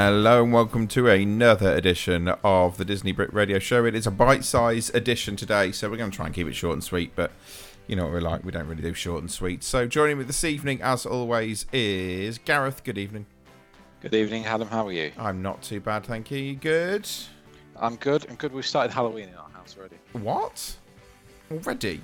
[0.00, 3.84] Hello and welcome to another edition of the Disney Brit Radio Show.
[3.84, 6.74] It is a bite-sized edition today, so we're going to try and keep it short
[6.74, 7.16] and sweet.
[7.16, 7.32] But
[7.88, 9.64] you know what we're like; we don't really do short and sweet.
[9.64, 12.84] So joining me this evening, as always, is Gareth.
[12.84, 13.26] Good evening.
[14.00, 14.68] Good evening, Adam.
[14.68, 15.10] How are you?
[15.18, 16.38] I'm not too bad, thank you.
[16.38, 17.08] You good?
[17.74, 18.24] I'm good.
[18.30, 18.52] I'm good.
[18.52, 19.96] We've started Halloween in our house already.
[20.12, 20.76] What?
[21.50, 22.00] Already?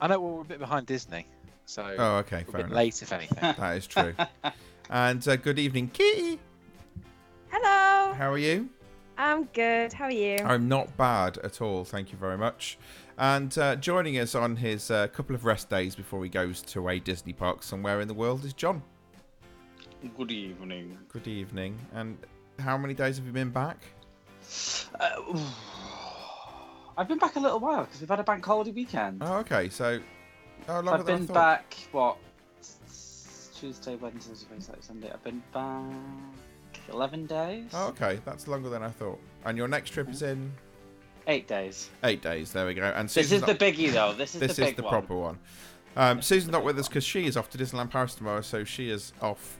[0.00, 1.26] I know well, we're a bit behind Disney,
[1.66, 2.76] so Oh, okay, we're fair a bit enough.
[2.76, 3.38] late, if anything.
[3.40, 4.14] That is true.
[4.90, 6.38] and uh, good evening, Kitty.
[7.52, 8.14] Hello.
[8.14, 8.70] How are you?
[9.18, 9.92] I'm good.
[9.92, 10.38] How are you?
[10.38, 12.78] I'm not bad at all, thank you very much.
[13.18, 16.88] And uh, joining us on his uh, couple of rest days before he goes to
[16.88, 18.82] a Disney park somewhere in the world is John.
[20.16, 20.96] Good evening.
[21.08, 21.78] Good evening.
[21.92, 22.16] And
[22.58, 23.84] how many days have you been back?
[24.98, 25.38] Uh,
[26.96, 29.18] I've been back a little while because we've had a bank holiday weekend.
[29.20, 29.68] Oh, okay.
[29.68, 30.00] So,
[30.66, 32.16] how long I've than I been back, what,
[33.54, 35.10] Tuesday, Wednesday, Thursday, Saturday, Sunday.
[35.12, 35.84] I've been back
[36.90, 37.70] 11 days?
[37.74, 38.20] Oh, okay.
[38.24, 39.20] That's longer than I thought.
[39.44, 40.52] And your next trip is in
[41.28, 41.88] Eight days.
[42.02, 42.52] eight days.
[42.52, 42.82] There we go.
[42.82, 44.12] And This Susan's is the biggie, though.
[44.12, 44.90] This is this the is the one.
[44.90, 45.38] proper one.
[45.96, 48.88] Um, Susan's not with us because she is off to Disneyland Paris tomorrow, so she
[48.90, 49.58] is off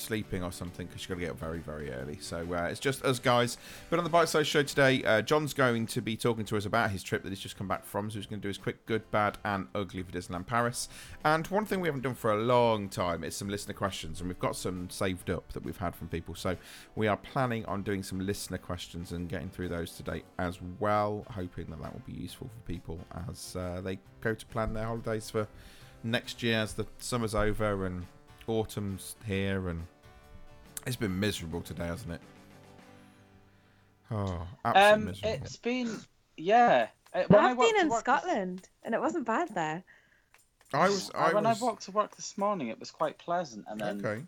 [0.00, 2.18] sleeping or something because she's got to get up very, very early.
[2.20, 3.58] So uh, it's just us guys.
[3.90, 6.64] But on the Bite Size Show today, uh, John's going to be talking to us
[6.64, 8.10] about his trip that he's just come back from.
[8.10, 10.88] So he's going to do his quick, good, bad, and ugly for Disneyland Paris.
[11.24, 14.28] And one thing we haven't done for a long time is some listener questions, and
[14.28, 16.34] we've got some saved up that we've had from people.
[16.34, 16.56] So
[16.94, 21.24] we are planning on doing some listener questions and getting through those today as well,
[21.30, 24.86] hoping that that will be useful for people as uh, they go to plan their
[24.86, 25.46] holidays for
[26.02, 28.06] next year as the summer's over and
[28.48, 29.84] autumn's here and
[30.86, 32.20] it's been miserable today, hasn't it?
[34.10, 35.44] Oh, absolutely Um, miserable.
[35.44, 36.00] it's been,
[36.36, 36.88] yeah.
[37.12, 39.48] Uh, when I I've walked been to in work this- Scotland, and it wasn't bad
[39.54, 39.82] there.
[40.74, 41.60] I was, I when was.
[41.60, 44.22] I walked to work this morning, it was quite pleasant, and then okay.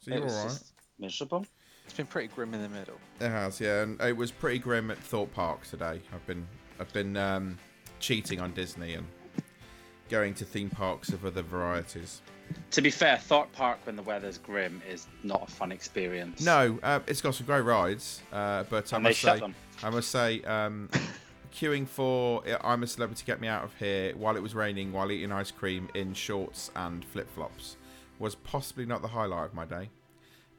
[0.00, 0.62] So it you're was alright.
[0.98, 1.46] miserable.
[1.84, 2.96] It's been pretty grim in the middle.
[3.20, 6.00] It has, yeah, and it was pretty grim at Thorpe Park today.
[6.12, 6.46] I've been,
[6.80, 7.58] I've been um,
[8.00, 9.06] cheating on Disney and
[10.10, 12.20] going to theme parks of other varieties.
[12.72, 16.44] To be fair, Thorpe Park when the weather's grim is not a fun experience.
[16.44, 19.40] No, uh, it's got some great rides, uh, but I must say.
[19.82, 20.90] I must say, um,
[21.54, 25.10] queuing for I'm a Celebrity Get Me Out of Here while it was raining, while
[25.10, 27.76] eating ice cream in shorts and flip flops
[28.18, 29.90] was possibly not the highlight of my day.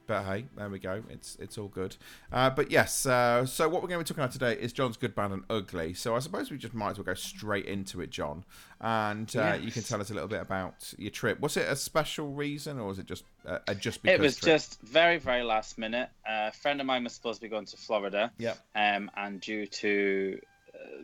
[0.07, 1.03] But hey, there we go.
[1.09, 1.95] It's it's all good.
[2.31, 4.95] Uh, but yes, uh, so what we're going to be talking about today is John's
[4.97, 5.93] good, bad, and ugly.
[5.93, 8.45] So I suppose we just might as well go straight into it, John.
[8.79, 11.39] And uh, you can tell us a little bit about your trip.
[11.41, 14.15] Was it a special reason, or was it just uh, a just because?
[14.19, 14.55] It was trip?
[14.55, 16.09] just very, very last minute.
[16.25, 18.53] a friend of mine was supposed to be going to Florida, Yeah.
[18.75, 20.39] um, and due to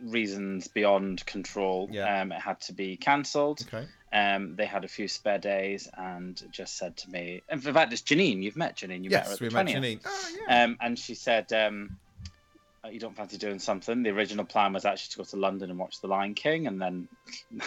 [0.02, 2.20] reasons beyond control, Yeah.
[2.22, 3.60] um, it had to be cancelled.
[3.72, 3.86] Okay.
[4.12, 7.92] Um, they had a few spare days and just said to me, and in fact,
[7.92, 8.42] it's Janine.
[8.42, 9.02] You've met Janine.
[9.02, 9.74] You met her Yes, we met 20th.
[9.74, 10.00] Janine.
[10.06, 10.64] Oh yeah.
[10.64, 11.96] Um, and she said, um,
[12.84, 15.70] "Oh, "You don't fancy doing something?" The original plan was actually to go to London
[15.70, 17.08] and watch The Lion King, and then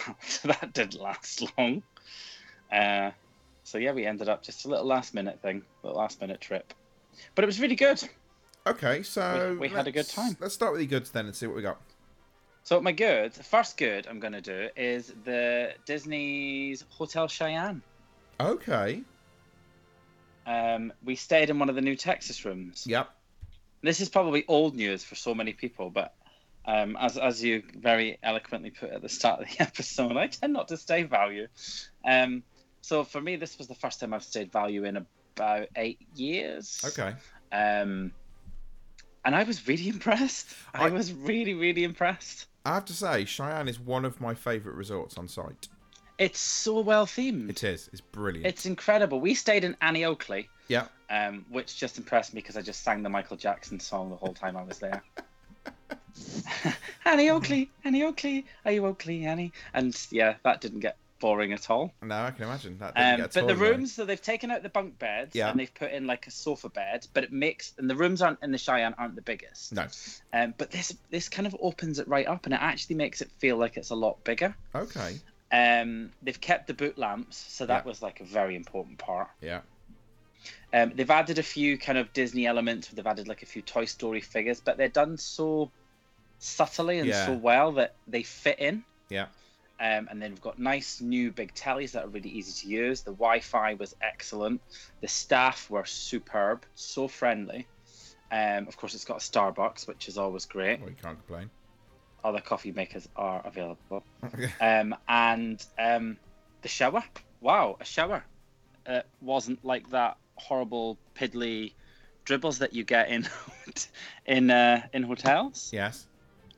[0.44, 1.82] that didn't last long.
[2.72, 3.10] Uh,
[3.64, 6.72] so yeah, we ended up just a little last minute thing, a last minute trip,
[7.34, 8.02] but it was really good.
[8.66, 10.36] Okay, so we had a good time.
[10.40, 11.78] Let's start with the goods then and see what we got.
[12.68, 17.80] So my good, the first good I'm going to do is the Disney's Hotel Cheyenne.
[18.38, 19.00] Okay.
[20.46, 22.86] Um, we stayed in one of the new Texas rooms.
[22.86, 23.08] Yep.
[23.80, 26.14] this is probably old news for so many people, but
[26.66, 30.52] um, as as you very eloquently put at the start of the episode, I tend
[30.52, 31.46] not to stay value.
[32.04, 32.42] Um,
[32.82, 35.06] so for me, this was the first time I've stayed value in
[35.36, 36.84] about eight years.
[36.84, 37.14] Okay.
[37.50, 38.12] Um,
[39.24, 40.48] and I was really impressed.
[40.74, 42.44] I, I- was really, really impressed.
[42.64, 45.68] I have to say, Cheyenne is one of my favourite resorts on site.
[46.18, 47.48] It's so well themed.
[47.48, 47.88] It is.
[47.92, 48.46] It's brilliant.
[48.46, 49.20] It's incredible.
[49.20, 50.86] We stayed in Annie Oakley, yeah.
[51.10, 54.34] um, which just impressed me because I just sang the Michael Jackson song the whole
[54.34, 55.02] time I was there.
[57.04, 59.52] Annie Oakley, Annie Oakley, are you Oakley, Annie?
[59.74, 61.92] And yeah, that didn't get boring at all.
[62.02, 62.92] No, I can imagine that.
[62.96, 65.50] Um, but the rooms, so they've taken out the bunk beds Yeah.
[65.50, 68.38] and they've put in like a sofa bed, but it makes and the rooms aren't
[68.42, 69.72] in the Cheyenne aren't the biggest.
[69.72, 69.86] No.
[70.32, 73.30] Um, but this this kind of opens it right up and it actually makes it
[73.38, 74.54] feel like it's a lot bigger.
[74.74, 75.18] Okay.
[75.50, 77.88] Um, they've kept the boot lamps, so that Yeah.
[77.88, 79.28] was like a very important part.
[79.40, 79.60] Yeah.
[80.72, 82.88] Um, they've added a few kind of Disney elements.
[82.88, 85.70] They've added like a few Toy Story figures, but they're done so
[86.38, 87.26] subtly and Yeah.
[87.26, 88.84] so well that they fit in.
[89.08, 89.26] Yeah.
[89.80, 93.02] Um, and then we've got nice new big tellies that are really easy to use.
[93.02, 94.60] The Wi-Fi was excellent.
[95.00, 97.66] The staff were superb, so friendly.
[98.32, 100.80] Um, of course, it's got a Starbucks, which is always great.
[100.80, 101.50] Well, you can't complain.
[102.24, 104.02] Other coffee makers are available.
[104.60, 106.16] Um, and um,
[106.62, 107.04] the shower.
[107.40, 108.24] Wow, a shower.
[108.84, 111.72] It wasn't like that horrible piddly
[112.24, 113.28] dribbles that you get in
[114.26, 115.70] in uh, in hotels.
[115.72, 116.07] yes.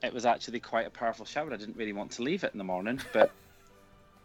[0.03, 1.53] It was actually quite a powerful shower.
[1.53, 3.31] I didn't really want to leave it in the morning, but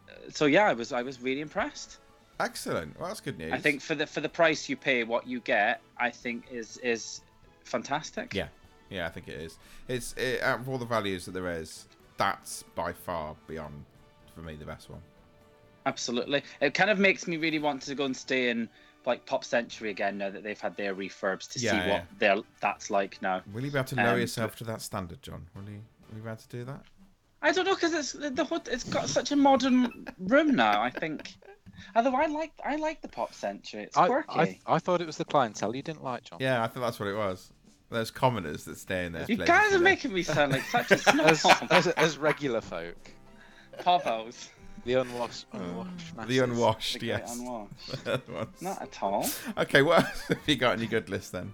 [0.10, 1.98] uh, so yeah, I was I was really impressed.
[2.40, 3.00] Excellent.
[3.00, 3.54] Well, that's good news.
[3.54, 6.78] I think for the for the price you pay, what you get, I think is
[6.78, 7.22] is
[7.64, 8.34] fantastic.
[8.34, 8.48] Yeah.
[8.90, 9.58] Yeah, I think it is.
[9.88, 11.88] It's it, out of all the values that there is,
[12.18, 13.84] that's by far beyond
[14.36, 15.02] for me the best one.
[15.86, 16.44] Absolutely.
[16.62, 18.70] It kind of makes me really want to go and stay in
[19.08, 21.90] like Pop Century again now that they've had their refurbs to Yeah, see yeah.
[21.94, 23.42] what their that's like now.
[23.54, 25.48] Will you be able to lower Um, yourself to that standard, John?
[25.56, 25.82] Will you?
[26.10, 26.82] Will you be able to do that?
[27.42, 30.82] I don't know because it's the, the it's got such a modern room now.
[30.82, 31.34] I think.
[31.96, 33.84] Although I like I like the Pop Century.
[33.84, 34.30] It's I, quirky.
[34.40, 36.40] I, I thought it was the clientele you didn't like, John.
[36.42, 37.52] Yeah, I think that's what it was.
[37.90, 39.26] Those commoners that stay in there.
[39.30, 41.68] you guys are making me sound like such a As, snob.
[41.70, 42.98] as, as regular folk,
[43.80, 44.50] Povos.
[44.86, 47.00] The unwashed, unwashed the unwashed.
[47.00, 47.38] The Yes.
[47.38, 48.62] unwashed.
[48.62, 49.28] Not at all.
[49.58, 51.52] Okay, what else have you got on your good list then?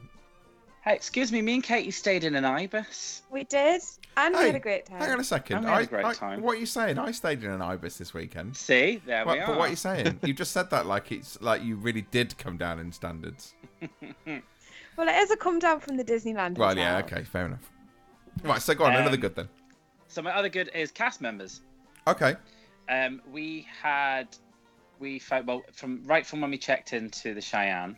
[0.83, 1.41] Hey, excuse me.
[1.41, 3.21] Me and Katie stayed in an ibis.
[3.29, 3.81] We did,
[4.17, 4.99] and we had a great time.
[4.99, 5.57] Hang on a second.
[5.57, 6.41] And we had I, a great I- time.
[6.41, 6.97] What are you saying?
[6.97, 8.57] I stayed in an ibis this weekend.
[8.57, 9.47] See, there What, we are.
[9.47, 10.19] but what are you saying?
[10.23, 13.53] you just said that like it's like you really did come down in standards.
[14.97, 16.57] Well, it is a come down from the Disneyland.
[16.57, 17.17] Well, yeah, hotel.
[17.19, 17.71] okay, fair enough.
[18.43, 19.49] Right, so go on, another Um, good then.
[20.07, 21.61] So my other good is cast members.
[22.07, 22.35] Okay.
[22.91, 24.27] Um, we had
[24.99, 27.95] we found well from right from when we checked into the Cheyenne,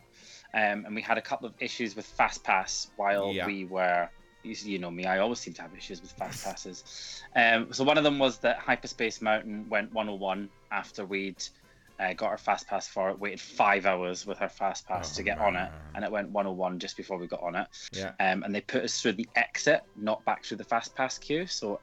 [0.54, 3.46] um, and we had a couple of issues with Fast Pass while Yeah.
[3.46, 4.08] we were.
[4.44, 7.22] You you know me, I always seem to have issues with fast passes.
[7.34, 11.42] Um, so one of them was that Hyperspace Mountain went 101 after we'd
[11.98, 13.18] uh, got our fast pass for it.
[13.18, 16.28] Waited five hours with our fast pass Oh, to get on it, and it went
[16.28, 17.66] 101 just before we got on it.
[17.92, 18.12] Yeah.
[18.20, 21.46] Um, and they put us through the exit, not back through the fast pass queue.
[21.46, 21.80] So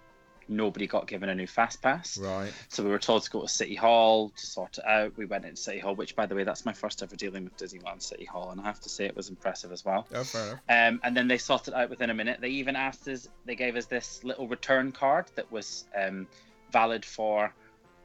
[0.47, 2.17] nobody got given a new fast pass.
[2.17, 2.51] Right.
[2.69, 5.15] So we were told to go to City Hall to sort it out.
[5.17, 7.57] We went into City Hall, which, by the way, that's my first ever dealing with
[7.57, 10.07] Disneyland City Hall, and I have to say it was impressive as well.
[10.13, 10.59] Oh, fair enough.
[10.69, 12.39] Um, and then they sorted it out within a minute.
[12.41, 16.27] They even asked us, they gave us this little return card that was um,
[16.71, 17.53] valid for.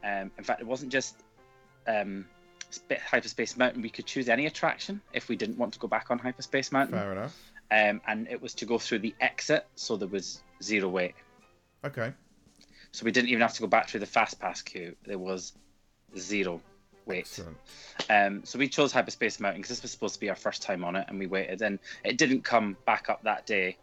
[0.04, 1.16] Um, in fact, it wasn't just
[1.86, 2.26] um,
[2.70, 3.82] Sp- Hyperspace Mountain.
[3.82, 6.98] We could choose any attraction if we didn't want to go back on Hyperspace Mountain.
[6.98, 7.36] Fair enough.
[7.70, 11.14] Um, and it was to go through the exit, so there was zero wait.
[11.84, 12.12] Okay.
[12.96, 14.96] So we didn't even have to go back through the fast pass queue.
[15.04, 15.52] There was
[16.16, 16.62] zero
[17.04, 17.38] wait.
[18.08, 20.82] Um, so we chose Hyperspace Mountain because this was supposed to be our first time
[20.82, 23.76] on it, and we waited, and it didn't come back up that day.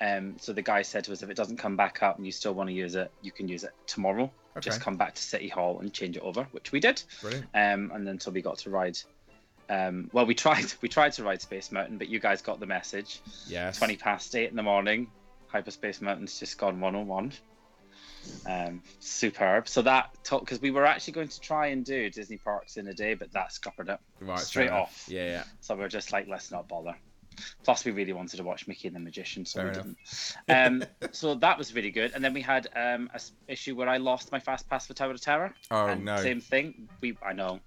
[0.00, 2.30] Um, so the guy said to us, if it doesn't come back up and you
[2.30, 4.30] still want to use it, you can use it tomorrow.
[4.60, 7.02] Just come back to City Hall and change it over, which we did.
[7.22, 7.46] Brilliant.
[7.54, 8.98] Um, and then so we got to ride.
[9.68, 12.66] Um, well, we tried we tried to ride Space Mountain, but you guys got the
[12.66, 13.20] message.
[13.48, 13.78] Yes.
[13.78, 15.08] Twenty past eight in the morning,
[15.48, 17.32] Hyperspace Mountain's just gone 101.
[18.46, 19.68] Um, superb.
[19.68, 22.86] So that took because we were actually going to try and do Disney parks in
[22.88, 23.98] a day, but that scuppered it.
[24.20, 24.38] Right.
[24.38, 25.06] straight off.
[25.08, 25.44] Yeah, yeah.
[25.60, 26.96] So we're just like, let's not bother.
[27.64, 29.96] Plus, we really wanted to watch Mickey and the Magician, so Fair we didn't.
[30.48, 32.12] Um, so that was really good.
[32.14, 35.12] And then we had um, a issue where I lost my fast pass for Tower
[35.12, 35.54] of Terror.
[35.70, 36.16] Oh and no.
[36.16, 36.88] Same thing.
[37.00, 37.60] We I know.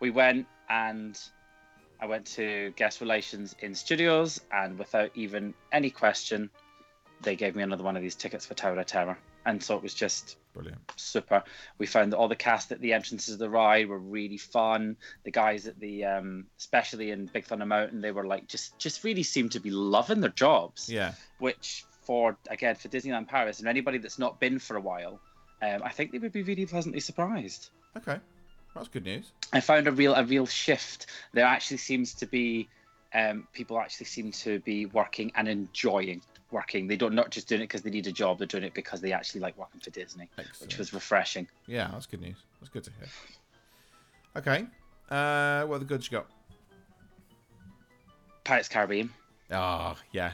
[0.00, 1.18] We went and
[2.00, 6.50] I went to guest relations in studios, and without even any question,
[7.22, 9.18] they gave me another one of these tickets for Tower of Terror.
[9.44, 10.80] And so it was just Brilliant.
[10.96, 11.42] super.
[11.78, 14.96] We found that all the cast at the entrances of the ride were really fun.
[15.24, 19.02] The guys at the, um, especially in Big Thunder Mountain, they were like just just
[19.04, 20.88] really seemed to be loving their jobs.
[20.88, 21.12] Yeah.
[21.38, 25.20] Which for again for Disneyland Paris and anybody that's not been for a while,
[25.60, 27.70] um, I think they would be really pleasantly surprised.
[27.96, 28.18] Okay.
[28.74, 29.32] That's good news.
[29.52, 31.06] I found a real a real shift.
[31.32, 32.68] There actually seems to be
[33.14, 36.22] um, people actually seem to be working and enjoying
[36.52, 36.86] working.
[36.86, 38.38] They don't not just doing it because they need a job.
[38.38, 40.28] They're doing it because they actually like working for Disney,
[40.60, 41.48] which was refreshing.
[41.66, 42.36] Yeah, that's good news.
[42.60, 43.08] That's good to hear.
[44.36, 44.66] Okay.
[45.10, 46.26] Uh, what are the goods you got?
[48.44, 49.10] Pirates of Caribbean.
[49.50, 50.32] Oh, yeah.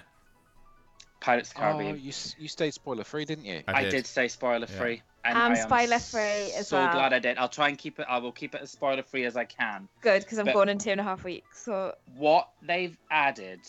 [1.21, 1.97] Pirates of Oh, Caribbean.
[1.97, 3.63] you, you stayed spoiler free, didn't you?
[3.67, 4.07] I I did.
[4.07, 4.79] stay say spoiler Yeah.
[4.79, 5.03] free.
[5.25, 6.93] And I'm spoiler free as so well.
[6.93, 7.37] glad I did.
[7.39, 8.07] I'll try and keep it.
[8.09, 9.89] I will keep it as spoiler free as I can.
[10.01, 11.65] Good, because I'm But- going in two and a half weeks.
[11.65, 13.61] So What they've added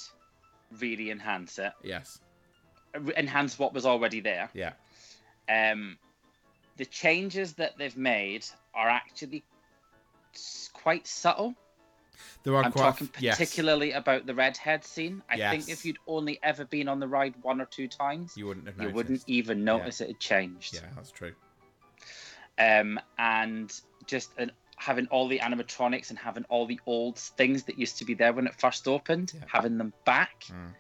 [0.80, 1.74] really enhance it.
[1.84, 2.20] Yes.
[3.18, 4.50] Enhance what was already there.
[4.54, 4.74] Yeah.
[5.48, 5.98] Um,
[6.78, 9.44] the changes that they've made are actually
[10.74, 11.56] quite subtle.
[12.44, 12.84] There are I'm quite.
[12.84, 13.38] talking yes.
[13.38, 15.22] particularly about the redhead scene.
[15.30, 18.48] I think if you'd only ever been on the ride one or two times, You
[18.48, 18.96] wouldn't have you noticed.
[18.96, 20.74] wouldn't even notice it had changed.
[20.76, 21.34] Yeah, that's true.
[22.58, 23.74] um, and
[24.06, 28.06] just an, having all the animatronics and having all the old things that used to
[28.06, 29.42] be there when it first opened, Yeah.
[29.52, 30.46] having them back.
[30.50, 30.74] Mm.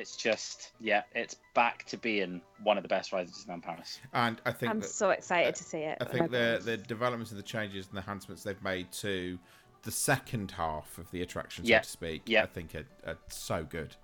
[0.00, 4.00] It's just, yeah, it's back to being one of the best rides at Disneyland Paris.
[4.14, 5.98] And I think I'm that, so excited to see it.
[6.00, 9.38] I think the the developments and the changes and the enhancements they've made to
[9.82, 11.80] the second half of the attraction, Yeah.
[11.80, 12.42] so to speak, Yeah.
[12.42, 13.94] I think are, are so good.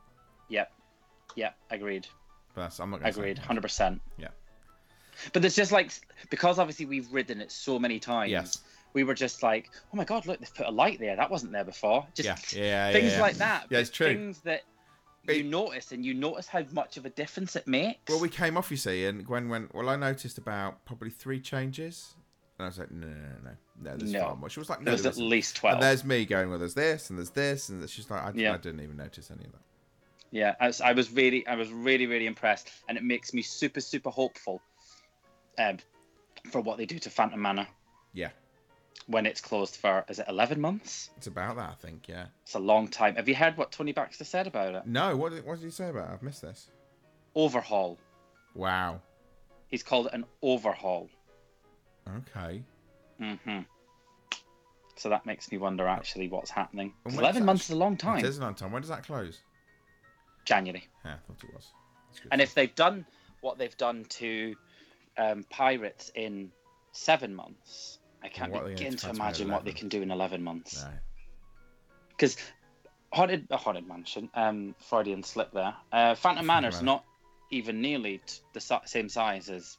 [0.48, 0.70] Yep,
[1.34, 2.06] yep, agreed,
[2.54, 4.00] But that's, I'm not going to agreed, hundred percent.
[4.18, 4.28] Yeah.
[5.32, 5.92] But there's just like
[6.30, 8.30] because obviously we've ridden it so many times.
[8.30, 8.58] Yes.
[8.92, 11.16] We were just like, oh my god, look, they've put a light there.
[11.16, 12.06] That wasn't there before.
[12.14, 13.20] Just Yeah, yeah, things yeah.
[13.20, 13.66] like that.
[13.70, 14.06] Yeah, it's true.
[14.08, 14.62] Things that
[15.34, 18.10] you notice and you notice how much of a difference it makes.
[18.10, 21.40] Well, we came off, you see, and Gwen went, Well, I noticed about probably three
[21.40, 22.14] changes.
[22.58, 23.50] And I was like, No, no, no, no.
[23.90, 24.20] No, there's No.
[24.20, 24.48] far more.
[24.48, 25.74] She was like, No, There was there at least twelve.
[25.74, 28.54] And there's me going, Well, there's this, and there's this, and she's like, I, Yeah.
[28.54, 29.60] I didn't even notice any of that.
[30.30, 33.42] Yeah, I was, I was really, I was really, really impressed, and it makes me
[33.42, 34.60] super, super hopeful,
[35.58, 35.78] um,
[36.50, 37.66] for what they do to Phantom Manor
[38.12, 38.30] Yeah,
[39.06, 41.10] when it's closed for is it eleven months?
[41.16, 42.26] it's about that, I think, yeah.
[42.42, 43.16] It's a long time.
[43.16, 44.86] Have you heard what Tony Baxter said about it?
[44.86, 46.12] No, what did, what did he say about it?
[46.14, 46.68] I've missed this.
[47.34, 47.98] Overhaul.
[48.54, 49.00] Wow.
[49.68, 51.08] He's called it an overhaul.
[52.08, 52.62] Okay.
[53.20, 53.60] mm-hmm
[54.96, 57.96] So that makes me wonder actually what's happening Eleven that months actu- is a long
[57.96, 58.24] time.
[58.24, 58.72] is a long time.
[58.72, 59.40] When does that close?
[60.44, 60.86] January.
[61.04, 61.66] Yeah, I thought it was.
[62.30, 63.04] And if they've done
[63.40, 64.54] what they've done to
[65.18, 66.50] um, Pirates in
[66.92, 69.64] seven months, I can't what are they gonna begin do to to Phantom imagine what
[69.64, 70.82] they can do in eleven months.
[70.82, 70.90] No.
[72.10, 72.36] because
[73.12, 76.84] haunted uh, haunted mansion um freudian slip there uh phantom manor's Manor.
[76.84, 77.04] not
[77.50, 79.78] even nearly t- the si- same size as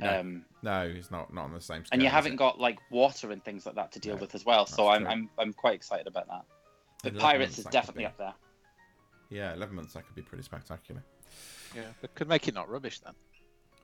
[0.00, 0.20] No.
[0.20, 1.90] um No, it's not not on the same scale.
[1.92, 2.36] and you haven't it?
[2.36, 5.06] got like water and things like that to deal No, with as well so I'm.
[5.06, 6.44] I'm i'm quite excited about that
[7.04, 8.06] but pirates months, is definitely be.
[8.06, 8.34] up there
[9.30, 9.94] Yeah, eleven months.
[9.94, 11.02] That could be pretty spectacular.
[11.74, 13.14] Yeah, but could make it not rubbish then.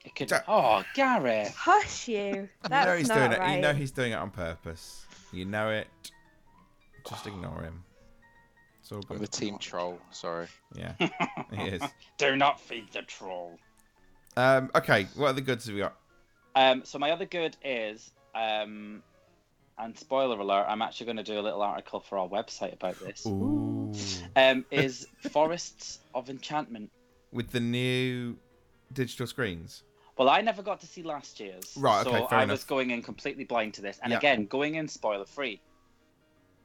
[0.04, 2.16] It could Da- oh gareth Hush you.
[2.16, 3.50] you know he's not doing right.
[3.52, 3.56] it.
[3.56, 5.04] You know he's doing it on purpose.
[5.32, 5.88] You know it.
[7.08, 7.84] Just ignore him.
[8.80, 9.20] It's all I'm good.
[9.20, 9.98] the team troll.
[10.10, 10.46] Sorry.
[10.74, 10.92] Yeah,
[11.52, 11.82] he is.
[12.18, 13.58] do not feed the troll
[14.36, 15.96] Um, okay, what other goods have we got?
[16.54, 19.02] um so my other good is um
[19.78, 22.98] and spoiler alert i'm actually going to do a little article for our website about
[23.00, 23.92] this Ooh.
[24.36, 26.90] um is forests of enchantment
[27.32, 28.38] With the new
[28.94, 29.82] digital screens.
[30.18, 31.74] Well, I never got to see last year's.
[31.76, 32.54] Right, So okay, fair I enough.
[32.54, 34.00] was going in completely blind to this.
[34.02, 34.18] And Yeah.
[34.18, 35.60] again, going in spoiler free.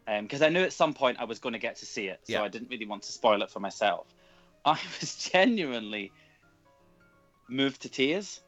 [0.07, 2.19] Because um, I knew at some point I was going to get to see it.
[2.23, 2.41] So Yeah.
[2.41, 4.07] I didn't really want to spoil it for myself.
[4.65, 6.11] I was genuinely
[7.47, 8.41] moved to tears.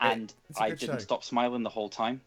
[0.00, 1.04] And I didn't show.
[1.04, 2.22] stop smiling the whole time.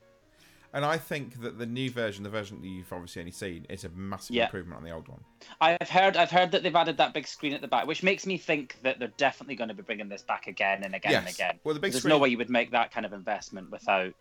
[0.74, 3.86] And I think that the new version, the version that you've obviously only seen, is
[3.86, 4.46] a massive Yeah.
[4.46, 5.24] improvement on the old one.
[5.60, 8.26] I've heard I've heard that they've added that big screen at the back, which makes
[8.28, 11.28] me think that they're definitely going to be bringing this back again and again and
[11.28, 11.60] again.
[11.64, 14.14] Well, the big There's screen no way you would make that kind of investment without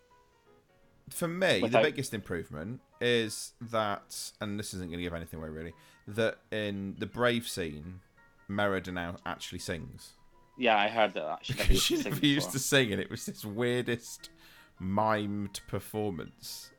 [1.10, 5.38] for me, Without- the biggest improvement is that, and this isn't going to give anything
[5.40, 5.72] away really,
[6.06, 8.00] that in the Brave scene,
[8.46, 10.12] Merida now actually sings.
[10.58, 11.24] Yeah, I heard that.
[11.26, 14.28] Actually, she never used to sing, and it was this weirdest
[14.80, 16.70] mimed performance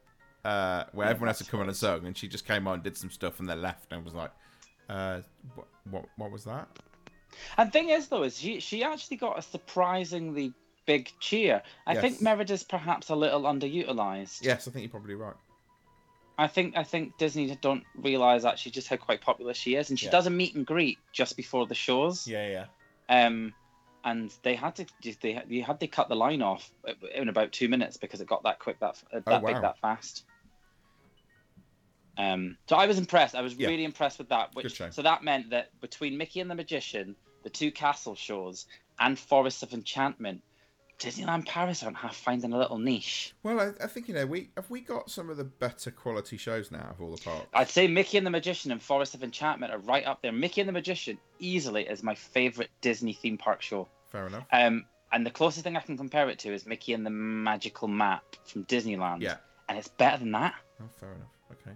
[0.46, 2.00] uh, where Yeah, everyone had to come on and hilarious.
[2.01, 4.13] sing, and she just came on, and did some stuff, and then left, and was
[4.13, 4.32] like,
[4.89, 5.22] uh,
[5.56, 6.68] what, what, what was that?
[7.58, 10.53] And thing is, though, is she she actually got a surprisingly
[10.86, 11.62] big cheer.
[11.86, 12.01] I Yes.
[12.01, 14.44] think Merida's perhaps a little underutilized.
[14.44, 15.36] Yes, I think you're probably right.
[16.39, 20.00] I think I think Disney don't realize actually just how quite popular she is, and
[20.00, 20.12] she Yeah.
[20.12, 22.25] does a meet and greet just before the shows.
[22.25, 22.48] Yeah,
[23.10, 23.25] yeah.
[23.25, 23.53] Um,
[24.03, 24.86] and they had to
[25.22, 26.72] they they had to cut the line off
[27.13, 30.24] in about two minutes because it got that quick that that Oh, big that fast.
[32.18, 33.36] Um, so I was impressed.
[33.36, 33.70] I was Yeah.
[33.70, 34.53] really impressed with that.
[34.53, 38.65] Which so that meant that between Mickey and the Magician, the two castle shows,
[39.00, 40.44] and Forest of Enchantment,
[41.00, 43.34] Disneyland Paris aren't half finding a little niche.
[43.41, 46.36] Well, I, I think you know we have we got some of the better quality
[46.36, 47.48] shows now of all the parks.
[47.53, 50.34] I'd say Mickey and the Magician and Forest of Enchantment are right up there.
[50.34, 53.88] Mickey and the Magician easily is my favorite Disney theme park show.
[54.12, 54.46] Fair enough.
[54.51, 57.88] Um, and the closest thing I can compare it to is Mickey and the Magical
[57.88, 59.22] Map from Disneyland.
[59.22, 59.38] Yeah.
[59.70, 60.56] And it's better than that.
[60.82, 61.29] Oh, fair enough.
[61.51, 61.75] Okay.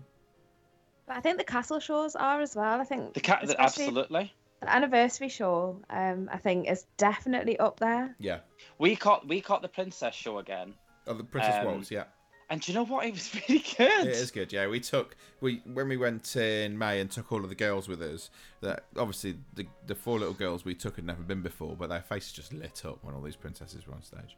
[1.08, 2.80] But I think the castle shows are as well.
[2.80, 4.34] I think The cat, especially absolutely.
[4.66, 8.16] The anniversary show, um, I think, is definitely up there.
[8.20, 8.40] Yeah.
[8.80, 10.74] We caught we caught the princess show again,
[11.08, 12.06] Oh, the Princess Um, Waltz, yeah.
[12.50, 13.06] and do you know what?
[13.06, 14.08] It was really good.
[14.08, 14.68] It is good, yeah.
[14.68, 18.02] We took we when we went in May and took all of the girls with
[18.02, 18.30] us.
[18.62, 22.02] That obviously the the four little girls we took had never been before, but their
[22.02, 24.38] faces just lit up when all these princesses were on stage.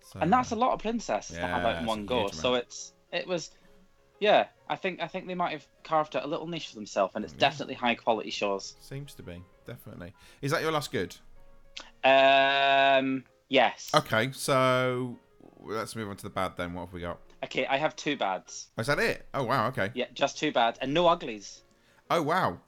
[0.00, 2.28] So, and that's a lot of princesses to have Yeah, out in one go.
[2.28, 3.50] So it's it was,
[4.20, 4.46] yeah.
[4.68, 7.24] I think I think they might have carved out a little niche for themselves, and
[7.24, 7.40] it's Yeah.
[7.40, 8.76] definitely high quality shows.
[8.80, 10.12] seems to be definitely.
[10.42, 11.16] Is that your last good?
[12.04, 13.90] Um, yes.
[13.94, 15.18] Okay, so
[15.60, 16.74] let's move on to the bad then.
[16.74, 17.20] What have we got?
[17.44, 18.68] Okay, I have two bads.
[18.76, 19.26] Oh, is that it?
[19.34, 19.90] Oh wow, okay.
[19.94, 21.62] Yeah, just two bads and no uglies.
[22.10, 22.58] Oh wow,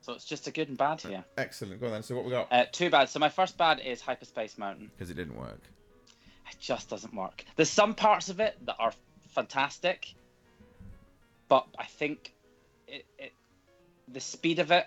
[0.00, 1.24] So it's just a good and bad here.
[1.36, 1.80] excellent.
[1.80, 2.02] Go on then.
[2.02, 2.48] So what we got?
[2.52, 3.10] Uh, two bads.
[3.12, 4.90] So my first bad is Hyperspace Mountain.
[4.96, 5.60] Because it didn't work.
[6.50, 7.44] It just doesn't work.
[7.56, 8.92] There's some parts of it that are
[9.34, 10.14] fantastic,
[11.48, 12.32] but I think
[12.88, 13.32] it, it
[14.08, 14.86] the speed of it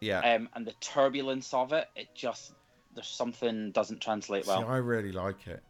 [0.00, 0.20] Yeah.
[0.20, 2.52] um, and the turbulence of it, it just
[2.94, 4.66] there's something doesn't translate See, well.
[4.66, 5.62] I really like it.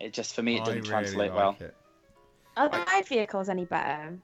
[0.00, 1.56] It just for me it I didn't really translate like well.
[1.60, 1.76] It.
[2.56, 4.18] Are the ride vehicles any better?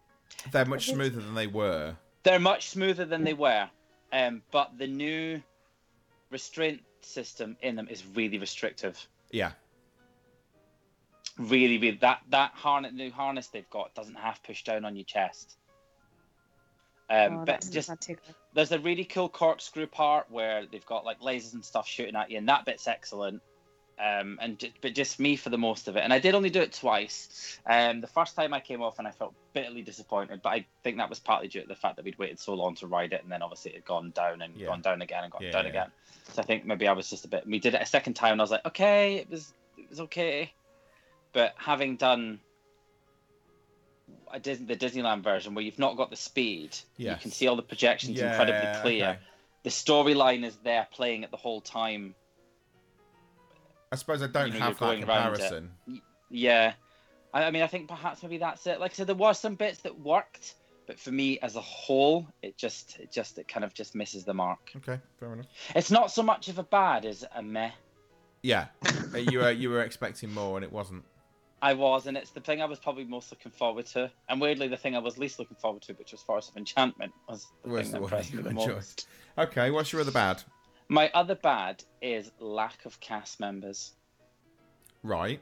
[0.52, 1.96] They're much smoother than they were.
[2.22, 3.68] They're much smoother than they were,
[4.12, 5.42] um, but the new
[6.30, 9.06] restraint system in them is really restrictive.
[9.30, 9.52] Yeah.
[11.38, 15.04] Really, really that that harness, new harness they've got doesn't have push down on your
[15.04, 15.56] chest.
[17.08, 18.34] Um, oh, that but doesn't just too good.
[18.54, 22.30] There's a really cool corkscrew part where they've got like lasers and stuff shooting at
[22.30, 23.42] you, and that bit's excellent.
[24.00, 26.60] Um, and but just me for the most of it, and I did only do
[26.60, 27.58] it twice.
[27.66, 30.98] Um, the first time I came off and I felt bitterly disappointed, but I think
[30.98, 33.24] that was partly due to the fact that we'd waited so long to ride it,
[33.24, 34.66] and then obviously it had gone down and Yeah.
[34.66, 35.70] gone down again and gone Yeah, down yeah.
[35.70, 35.92] again.
[36.32, 37.44] So I think maybe I was just a bit.
[37.44, 39.98] We did it a second time, and I was like, okay, it was it was
[40.00, 40.52] okay,
[41.32, 42.40] but having done.
[44.32, 47.56] A Dis- the Disneyland version where you've not got the speed, you can see all
[47.56, 49.18] the projections incredibly clear okay.
[49.62, 52.14] the storyline is there playing it the whole time.
[53.90, 55.40] I suppose I don't You know, have that going round it.
[55.40, 55.70] comparison.
[56.30, 56.74] Yeah,
[57.32, 58.80] I, I mean, I think perhaps maybe that's it.
[58.80, 60.54] Like I said, there was some bits that worked,
[60.86, 64.24] but for me as a whole, it just, it just, it kind of just misses
[64.24, 64.72] the mark.
[64.76, 65.46] Okay, fair enough.
[65.74, 67.70] It's not so much of a bad as a meh.
[68.42, 68.66] Yeah,
[69.16, 71.04] you were you were expecting more and it wasn't.
[71.60, 74.10] I was, and it's the thing I was probably most looking forward to.
[74.28, 77.12] And weirdly, the thing I was least looking forward to, which was Forest of Enchantment,
[77.28, 79.08] was the Was thing the that impressed you me the most.
[79.36, 80.42] Okay, what's your other bad?
[80.88, 83.92] My other bad is lack of cast members.
[85.02, 85.40] Right.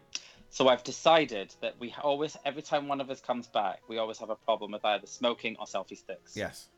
[0.49, 4.19] So I've decided that we always, every time one of us comes back, we always
[4.19, 6.35] have a problem with either smoking or selfie sticks.
[6.35, 6.69] Yes.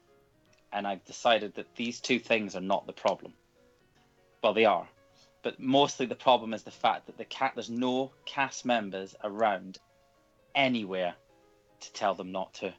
[0.73, 3.35] And I've decided that these two things are not the problem.
[4.43, 4.89] Well, they are,
[5.43, 9.79] but mostly the problem is the fact that the cat there's no cast members around
[10.55, 11.15] anywhere
[11.81, 12.73] to tell them not to.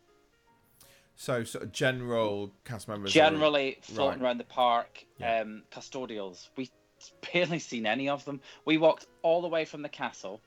[1.15, 3.11] So sort of general cast members.
[3.11, 4.27] are- Generally floating right.
[4.27, 5.41] around the park, Yeah.
[5.41, 6.49] um, custodials.
[6.55, 6.69] We
[7.33, 8.41] barely seen any of them.
[8.65, 10.41] We walked all the way from the castle,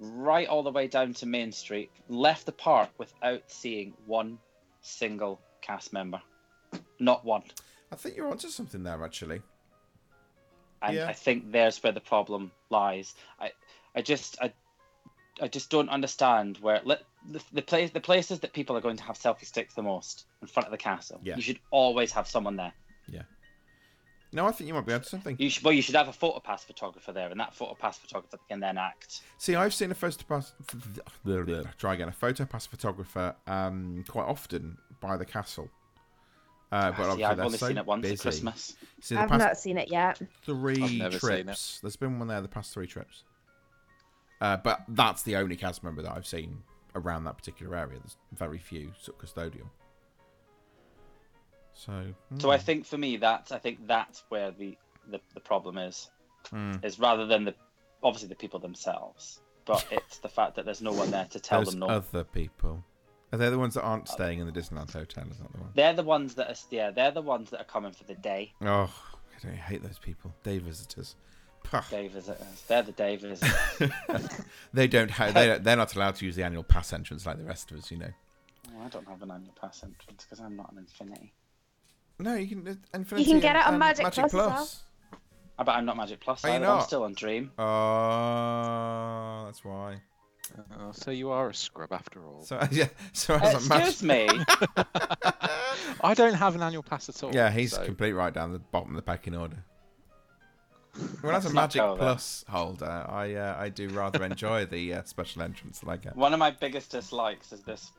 [0.00, 4.38] right all the way down to Main Street, left the park without seeing one
[4.80, 6.20] single cast member.
[6.98, 7.42] Not one.
[7.92, 9.40] I think you're onto something there actually.
[10.84, 11.08] And Yeah.
[11.08, 13.14] I think there's where the problem lies.
[13.40, 13.52] I,
[13.94, 14.52] I just, I,
[15.40, 18.96] I just don't understand where let, the the place, the places that people are going
[18.98, 21.20] to have selfie sticks the most in front of the castle.
[21.22, 21.36] Yeah.
[21.36, 22.72] You should always have someone there.
[23.08, 23.22] Yeah.
[24.32, 25.36] No, I think you might be onto something.
[25.38, 27.98] You should, well, you should have a photo pass photographer there, and that photo pass
[27.98, 29.20] photographer can then act.
[29.38, 30.52] See, I've seen a photo pass.
[31.78, 32.08] Try again.
[32.08, 35.70] A photo pass photographer um, quite often by the castle.
[36.74, 38.14] Uh, but obviously See, I've only so seen it once busy.
[38.14, 38.76] at Christmas.
[39.00, 40.20] See, I've not seen it yet.
[40.44, 41.44] three I've never seen it.
[41.44, 41.78] trips.
[41.80, 43.22] There's been one there the past three trips.
[44.40, 46.64] Uh, but that's the only cast member that I've seen
[46.96, 48.00] around that particular area.
[48.00, 49.68] There's very few sort of custodial.
[51.74, 52.06] So,
[52.38, 54.76] So I hmm, think for me, that's I think that's where the
[55.08, 56.10] the, the problem is,
[56.50, 56.74] hmm.
[56.82, 57.54] is rather than the
[58.02, 61.60] obviously the people themselves, but it's the fact that there's no one there to tell
[61.60, 61.86] There's them no.
[61.86, 62.82] other people.
[63.34, 65.24] Are they the ones that aren't staying in the Disneyland hotel?
[65.28, 65.70] Is that the one?
[65.74, 68.52] They're the ones that are yeah, they're the ones that are coming for the day.
[68.62, 70.32] Oh, I don't hate those people.
[70.44, 71.16] Day visitors.
[71.64, 71.82] Pah.
[71.90, 72.62] Day visitors.
[72.68, 73.90] They're the day visitors.
[74.72, 75.34] they don't have.
[75.34, 77.78] They don't, they're not allowed to use the annual pass entrance like the rest of
[77.78, 77.90] us.
[77.90, 78.10] You know.
[78.68, 81.32] Oh, I don't have an annual pass entrance because I'm not an Infinity.
[82.20, 82.68] No, you can.
[82.68, 84.70] uh, Infinity You can get and- it on and Magic Plus as well.
[85.58, 86.44] I bet I'm not Magic Plus.
[86.44, 86.66] Are you either.
[86.66, 86.86] I'm not?
[86.86, 87.50] still on Dream.
[87.58, 90.02] Oh, that's why.
[90.78, 92.42] Oh, so you are a scrub after all.
[92.42, 94.28] So yeah, so Uh, as a excuse me.
[96.02, 97.34] I don't have an annual pass at all.
[97.34, 99.64] Yeah, he's so- complete right down the bottom of the pecking order.
[101.24, 101.82] Well, as a Magic.
[101.82, 106.14] Plus holder, I uh, I do rather enjoy the uh, special entrance that I get.
[106.16, 107.90] One of my biggest dislikes is this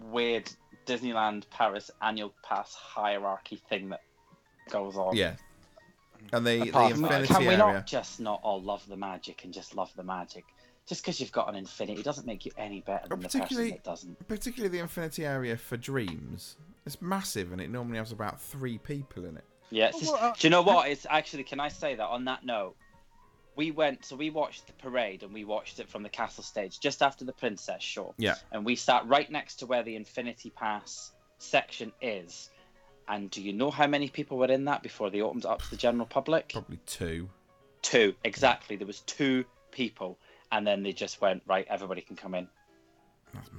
[0.00, 0.48] weird
[0.86, 4.02] Disneyland Paris annual pass hierarchy thing that
[4.70, 5.16] goes on.
[5.16, 5.34] Yeah.
[6.32, 7.58] And the, the Apart from- Infinity Can we area.
[7.58, 10.44] not just not all love the magic and just love the magic?
[10.86, 13.70] Just because you've got an infinity doesn't make you any better than the person particularly-
[13.70, 14.28] that doesn't.
[14.28, 16.56] Particularly the Infinity area for Dreams.
[16.84, 19.44] It's massive and it normally has about three people in it.
[19.70, 20.88] Yeah, it's just, Well, uh, do you know what?
[20.88, 22.76] It's actually, can I say that on that note?
[23.56, 26.80] We went, so we watched the parade and we watched it from the castle stage
[26.80, 28.14] just after the princess show.
[28.18, 28.34] Yeah.
[28.52, 32.50] And we sat right next to where the Infinity Pass section is.
[33.08, 35.70] And do you know how many people were in that before they opened up to
[35.70, 36.50] the general public?
[36.52, 37.30] Probably two.
[37.80, 38.76] Two, exactly.
[38.76, 40.18] There was two people,
[40.52, 41.66] and then they just went right.
[41.68, 42.48] Everybody can come in.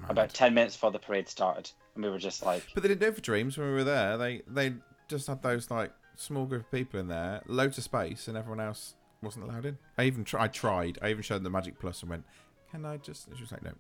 [0.08, 3.02] About ten minutes before the parade started, and we were just like, But they didn't
[3.02, 4.18] do it for Dreams when we were there.
[4.18, 4.74] They they
[5.10, 8.66] just had those like small group of people in there, loads of space, and everyone
[8.66, 9.78] else wasn't allowed in.
[9.98, 10.44] I even tried.
[10.44, 11.00] I tried.
[11.02, 12.24] I even showed them the Magic Plus and went,
[12.72, 13.72] "Can I just?" She was like, "No."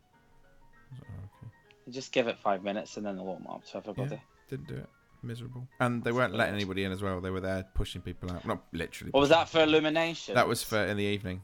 [0.91, 1.91] Was like, "Oh, okay.
[1.91, 4.15] just give it five minutes, and then they'll open up to everybody.
[4.15, 4.89] Yeah, didn't do it.
[5.24, 5.68] Miserable.
[5.80, 7.20] And they weren't letting anybody in as well.
[7.20, 8.46] They were there pushing people out.
[8.46, 9.12] Not literally.
[9.12, 10.36] What was that for illumination?
[10.36, 11.41] That was for in the evening.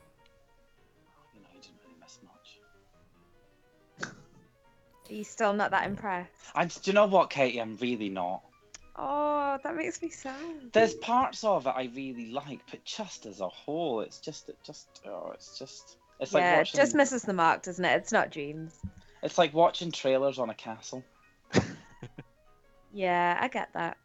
[5.11, 6.31] Are you still not that impressed?
[6.55, 6.69] I'm.
[6.69, 7.59] Do you know what, Katie?
[7.59, 8.41] I'm really not.
[8.95, 10.35] Oh, that makes me sad.
[10.71, 14.57] There's parts of it I really like, but just as a whole, it's just, it
[14.63, 16.79] just, oh, it's just, it's like yeah, watching.
[16.79, 17.95] it just misses the mark, doesn't it?
[17.95, 18.79] It's not dreams.
[19.23, 21.03] It's like watching trailers on a castle.
[22.93, 23.97] Yeah, I get that.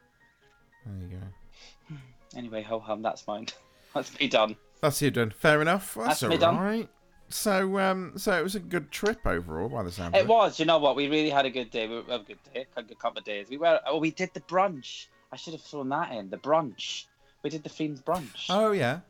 [0.85, 1.97] There you go.
[2.37, 3.47] Anyway, ho hum, that's mine.
[3.95, 4.57] That's me done.
[4.83, 5.31] That's you done.
[5.31, 5.95] Fair enough.
[5.95, 6.59] That's, That's all done.
[6.59, 6.89] right.
[7.29, 10.15] So um, so it was a good trip overall by the sound.
[10.15, 10.59] of It was.
[10.61, 10.97] You know what?
[10.97, 11.89] We really had a good day.
[11.89, 12.67] We had a good day.
[12.77, 13.49] A good couple of days.
[13.51, 13.81] We were.
[13.87, 15.07] Oh, we did the brunch.
[15.33, 16.31] I should have thrown that in.
[16.31, 17.07] The brunch.
[17.43, 18.47] We did the themed brunch.
[18.49, 19.01] Oh yeah.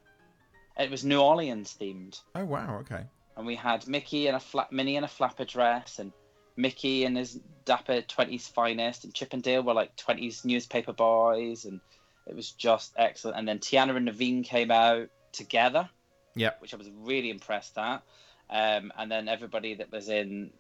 [0.79, 2.79] It was New Orleans themed, Oh wow.
[2.81, 3.05] Okay.
[3.37, 6.13] and we had Mickey in a flat, Minnie in a flapper dress, and
[6.57, 11.65] Mickey in his dapper twenties finest, and Chip and Dale were like twenties newspaper boys,
[11.65, 11.81] and
[12.27, 13.39] it was just excellent.
[13.39, 15.89] And then Tiana and Naveen came out together.
[16.37, 16.63] Yep.
[16.63, 18.03] which I was really impressed at.
[18.49, 20.51] Um, and then everybody that was in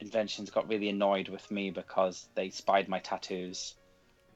[0.00, 3.74] Inventions got really annoyed with me because they spied my tattoos,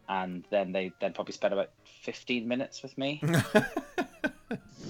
[0.08, 1.70] and then they then probably spent about
[2.02, 3.22] fifteen minutes with me.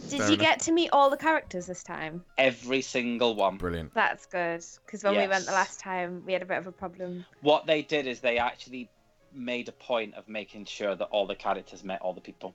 [0.09, 0.39] Did Fair you enough.
[0.39, 2.25] get to meet all the characters this time?
[2.37, 3.57] Every single one.
[3.57, 3.95] Brilliant.
[3.95, 4.65] That's good.
[4.85, 7.25] Because when we went the last time, we had a bit of a problem.
[7.41, 8.91] What they did is they actually
[9.33, 12.55] made a point of making sure that all the characters met all the people.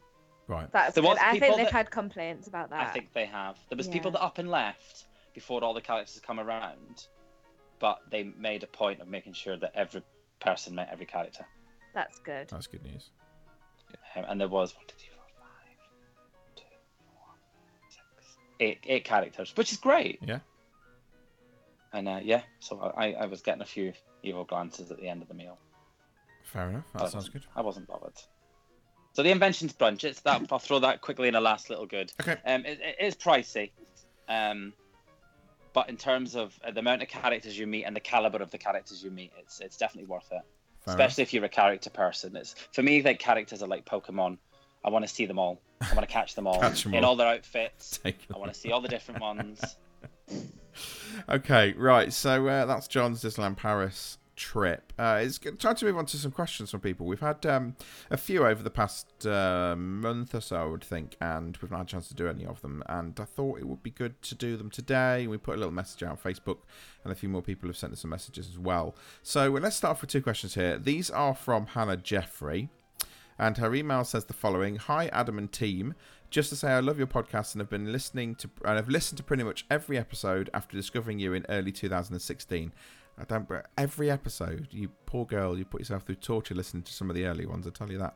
[0.50, 0.70] Right.
[0.72, 1.10] That's There good.
[1.10, 2.88] was I people think they've had complaints about that.
[2.88, 3.58] I think they have.
[3.70, 3.94] There was Yeah.
[3.94, 7.06] people that up and left before all the characters come around,
[7.78, 10.02] but they made a point of making sure that every
[10.40, 11.46] person met every character.
[11.94, 12.50] That's good.
[12.50, 13.12] That's good news.
[14.16, 16.64] Um, and there was one, two, three, four, five, two,
[17.14, 17.36] four,
[17.90, 20.18] six, eight, eight characters, which is great.
[20.24, 20.40] Yeah.
[21.94, 25.22] And uh, yeah, so I, I was getting a few evil glances at the end
[25.22, 25.60] of the meal.
[26.44, 26.86] Fair enough.
[26.96, 27.46] I That sounds good.
[27.56, 28.14] I wasn't bothered.
[29.20, 30.44] So the inventions brunch, it's that.
[30.50, 32.14] I'll throw that quickly in a last little good.
[32.22, 32.38] Okay.
[32.46, 33.72] Um, it, it is pricey,
[34.30, 34.72] um,
[35.74, 38.50] but in terms of uh, the amount of characters you meet and the caliber of
[38.50, 40.40] the characters you meet, it's it's definitely worth it.
[40.86, 42.34] Fair Especially if you're a character person.
[42.38, 44.38] It's for me like characters are like Pokemon.
[44.86, 45.60] I want to see them all.
[45.82, 47.10] I want to catch them all Catch them in all.
[47.10, 47.98] all their outfits.
[48.02, 49.60] Take I want to see all the different ones.
[51.28, 52.14] Okay, right.
[52.14, 54.94] So uh, that's John's Disneyland Paris trip.
[54.98, 57.06] Uh, it's time to move on to some questions from people.
[57.06, 57.76] We've had um,
[58.10, 61.80] a few over the past uh, month or so, I would think, and we've not
[61.80, 62.82] had a chance to do any of them.
[62.88, 65.28] And I thought it would be good to do them today.
[65.28, 66.60] We put a little message out on Facebook,
[67.04, 68.96] and a few more people have sent us some messages as well.
[69.22, 70.80] So let's start off with two questions here.
[70.80, 72.70] These are from Hannah Jeffrey.
[73.38, 75.96] And her email says the following Hi, Adam and team.
[76.30, 79.18] Just to say, I love your podcast and have been listening to, and I've listened
[79.18, 82.72] to pretty much every episode after discovering you in early 2016.
[83.20, 86.94] I don't, but every episode, you poor girl, you put yourself through torture listening to
[86.94, 88.16] some of the early ones, I tell you that.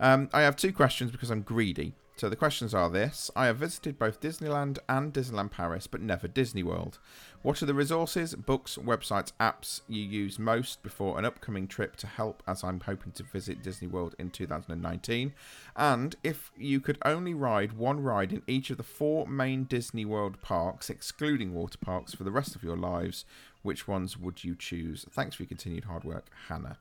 [0.00, 1.94] Um, I have two questions because I'm greedy.
[2.18, 6.26] So the questions are this I have visited both Disneyland and Disneyland Paris, but never
[6.26, 6.98] Disney World.
[7.42, 12.08] What are the resources, books, websites, apps you use most before an upcoming trip to
[12.08, 15.32] help as I'm hoping to visit Disney World in 2019?
[15.76, 20.04] And if you could only ride one ride in each of the four main Disney
[20.04, 23.24] World parks, excluding water parks, for the rest of your lives,
[23.68, 25.04] which ones would you choose?
[25.10, 26.78] Thanks for your continued hard work, Hannah.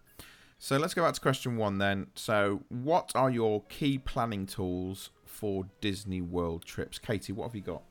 [0.58, 2.08] So let's go back to question one then.
[2.16, 6.98] So, what are your key planning tools for Disney World trips?
[6.98, 7.84] Katie, what have you got?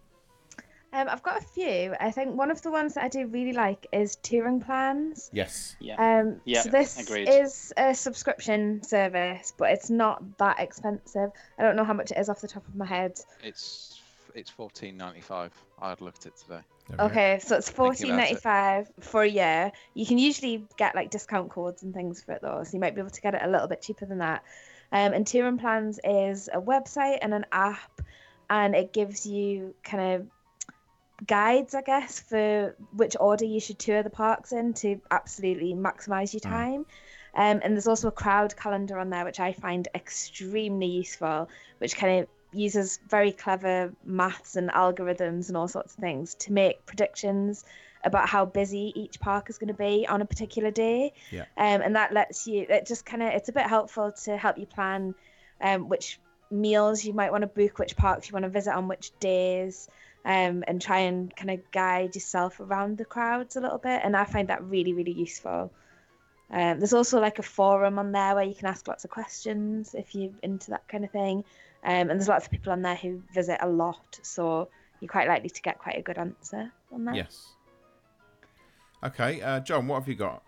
[0.95, 1.95] Um, I've got a few.
[2.01, 5.29] I think one of the ones that I do really like is touring plans.
[5.31, 5.77] Yes.
[5.79, 5.97] Yeah.
[6.01, 7.29] Um, Yeah, so this agreed.
[7.29, 11.31] is a subscription service, but it's not that expensive.
[11.59, 13.21] I don't know how much it is off the top of my head.
[13.45, 14.01] It's
[14.35, 15.53] it's fourteen ninety five.
[15.79, 16.61] I had looked at it today.
[16.89, 17.07] There.
[17.07, 18.17] Okay, so it's Thinking fourteen about it.
[18.19, 19.73] ninety five for a year.
[19.95, 22.95] You can usually get like discount codes and things for it though, so you might
[22.95, 24.43] be able to get it a little bit cheaper than that.
[24.93, 28.01] Um, and Touring Plans is a website and an app,
[28.49, 34.03] and it gives you kind of guides, I guess, for which order you should tour
[34.03, 36.87] the parks in to absolutely maximize your time.
[37.35, 41.97] Um, and there's also a crowd calendar on there, which I find extremely useful, which
[41.97, 46.85] kind of uses very clever maths and algorithms and all sorts of things to make
[46.87, 47.65] predictions
[48.05, 51.13] about how busy each park is going to be on a particular day.
[51.31, 51.45] Yeah.
[51.57, 54.59] Um, and that lets you, it just kind of, it's a bit helpful to help
[54.59, 55.15] you plan
[55.61, 58.89] um, which meals you might want to book, which parks you want to visit on
[58.89, 59.89] which days,
[60.25, 64.01] um, and try and kind of guide yourself around the crowds a little bit.
[64.05, 65.73] And I find that really, really useful.
[66.51, 69.95] Um, there's also like a forum on there where you can ask lots of questions
[69.95, 71.45] if you're into that kind of thing.
[71.87, 74.69] Um, and there's lots of people on there who visit a lot, so
[75.01, 77.15] you're quite likely to get quite a good answer on that.
[77.15, 77.53] Yes.
[79.05, 80.43] Okay, uh, John, what have you got?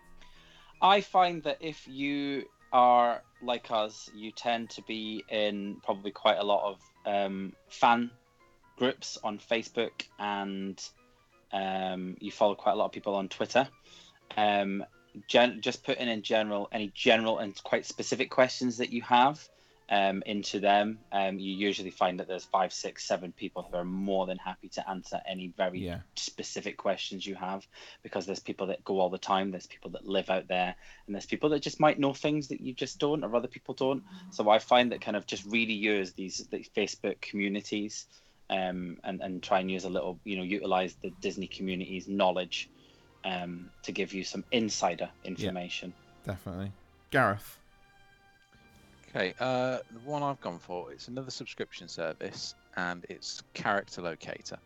[0.81, 6.39] I find that if you are like us, you tend to be in probably quite
[6.39, 8.11] a lot of um, fan
[8.77, 10.81] groups on Facebook and
[11.53, 13.65] um, you follow quite a lot of people on Twitter.
[14.35, 14.83] Um,
[15.27, 19.47] gen- just putting in general any general and quite specific questions that you have
[19.91, 23.83] um, into them, um, you usually find that there's five, six, seven people who are
[23.83, 26.01] more than happy to answer any very Yeah.
[26.15, 27.67] specific questions you have
[28.03, 30.75] because there's people that go all the time, there's people that live out there,
[31.07, 33.73] and there's people that just might know things that you just don't or other people
[33.73, 34.03] don't.
[34.29, 38.05] So I find that kind of just really use these, these Facebook communities
[38.51, 42.69] um, and, and try and use a little, you know, utilize the Disney community's knowledge
[43.23, 45.93] um, to give you some insider information.
[46.25, 46.71] Definitely.
[47.11, 47.58] Gareth.
[49.09, 54.57] Okay, uh, the one I've gone for it's another subscription service, and it's Character Locator.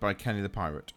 [0.00, 0.92] By Kenny the Pirate.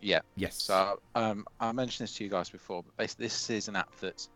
[0.00, 0.20] Yeah.
[0.36, 0.62] Yes.
[0.62, 3.96] So um, I mentioned this to you guys before, but basically this is an app
[4.00, 4.28] that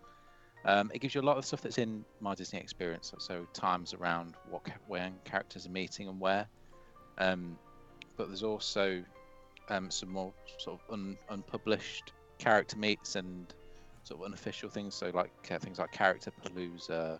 [0.64, 3.12] um, it gives you a lot of stuff that's in my Disney experience.
[3.18, 6.46] So times around what when characters are meeting and where.
[7.18, 7.58] Um,
[8.16, 9.04] but there's also
[9.68, 13.52] um, some more sort of un- unpublished character meets and
[14.08, 14.94] sort of unofficial things.
[14.94, 17.18] So like uh, things like Character Palooza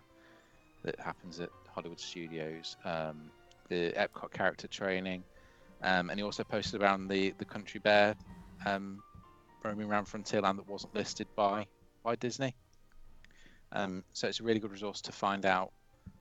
[0.83, 3.29] that happens at Hollywood Studios, um,
[3.69, 5.23] the Epcot character training,
[5.83, 8.15] um, and he also posted around the the Country Bear
[8.65, 9.01] um,
[9.63, 11.65] roaming around Frontierland that wasn't listed by
[12.03, 12.55] by Disney.
[13.71, 15.71] Um, so it's a really good resource to find out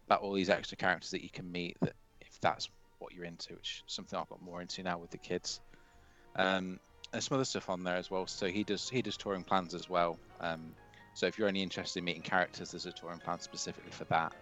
[0.06, 1.76] about all these extra characters that you can meet.
[1.80, 5.10] That if that's what you're into, which is something I've got more into now with
[5.10, 5.60] the kids.
[6.36, 6.78] Um,
[7.10, 8.26] there's some other stuff on there as well.
[8.26, 10.18] So he does he does touring plans as well.
[10.40, 10.74] Um,
[11.14, 14.32] so if you're only interested in meeting characters, there's a touring plan specifically for that,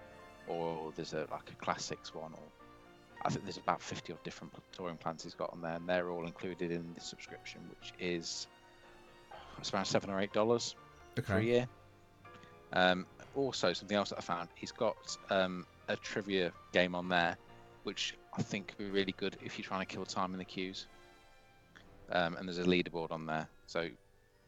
[0.46, 2.42] or there's a like a classics one, or
[3.24, 6.11] I think there's about 50 or different touring plans he's got on there, and they're
[6.11, 8.46] all included in the subscription, which is
[9.59, 10.76] it's around seven or eight dollars
[11.24, 11.68] for a year.
[12.72, 14.96] Um, also, something else that I found, he's got
[15.31, 17.37] um, a trivia game on there,
[17.85, 20.44] which I think could be really good if you're trying to kill time in the
[20.44, 20.87] queues.
[22.10, 23.88] Um, and there's a leaderboard on there, so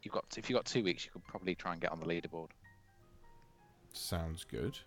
[0.01, 2.05] you've got if you've got two weeks, you could probably try and get on the
[2.05, 2.49] leaderboard.
[3.93, 4.77] Sounds good.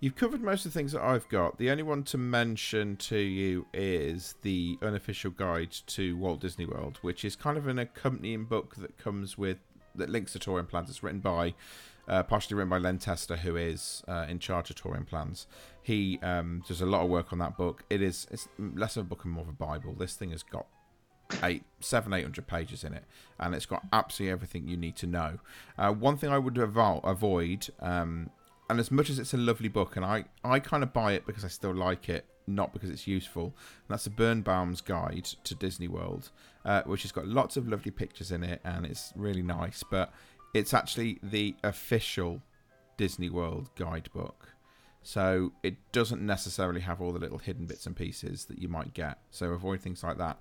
[0.00, 1.58] You've covered most of the things that I've got.
[1.58, 6.98] The only one to mention to you is the unofficial guide to Walt Disney World,
[7.02, 9.58] which is kind of an accompanying book that comes with
[9.96, 10.88] that links to touring plans.
[10.88, 11.54] It's written by,
[12.06, 15.48] uh, partially written by Len Testa, who is uh, in charge of touring plans.
[15.82, 17.82] He um, does a lot of work on that book.
[17.90, 19.94] It is it's less of a book and more of a Bible.
[19.98, 20.66] This thing has got
[21.42, 23.04] eight, seven, eight hundred pages in it,
[23.38, 25.38] and it's got absolutely everything you need to know.
[25.76, 28.30] Uh, one thing I would avo- avoid, um,
[28.70, 31.26] and as much as it's a lovely book, and I, I kind of buy it
[31.26, 33.44] because I still like it, not because it's useful.
[33.44, 36.30] And that's a Birnbaum's Guide to Disney World,
[36.64, 39.82] uh, which has got lots of lovely pictures in it, and it's really nice.
[39.88, 40.12] But
[40.54, 42.42] it's actually the official
[42.96, 44.54] Disney World guidebook.
[45.02, 48.92] So it doesn't necessarily have all the little hidden bits and pieces that you might
[48.92, 49.18] get.
[49.30, 50.38] So avoid things like that.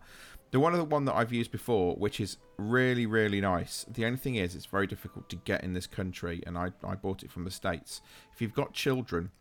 [0.51, 3.85] The one of the one that I've used before, which is really really nice.
[3.89, 6.95] The only thing is, it's very difficult to get in this country, and I I
[6.95, 8.01] bought it from the states.
[8.33, 9.31] If you've got children,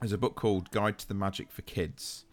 [0.00, 2.24] there's a book called Guide to the Magic for Kids.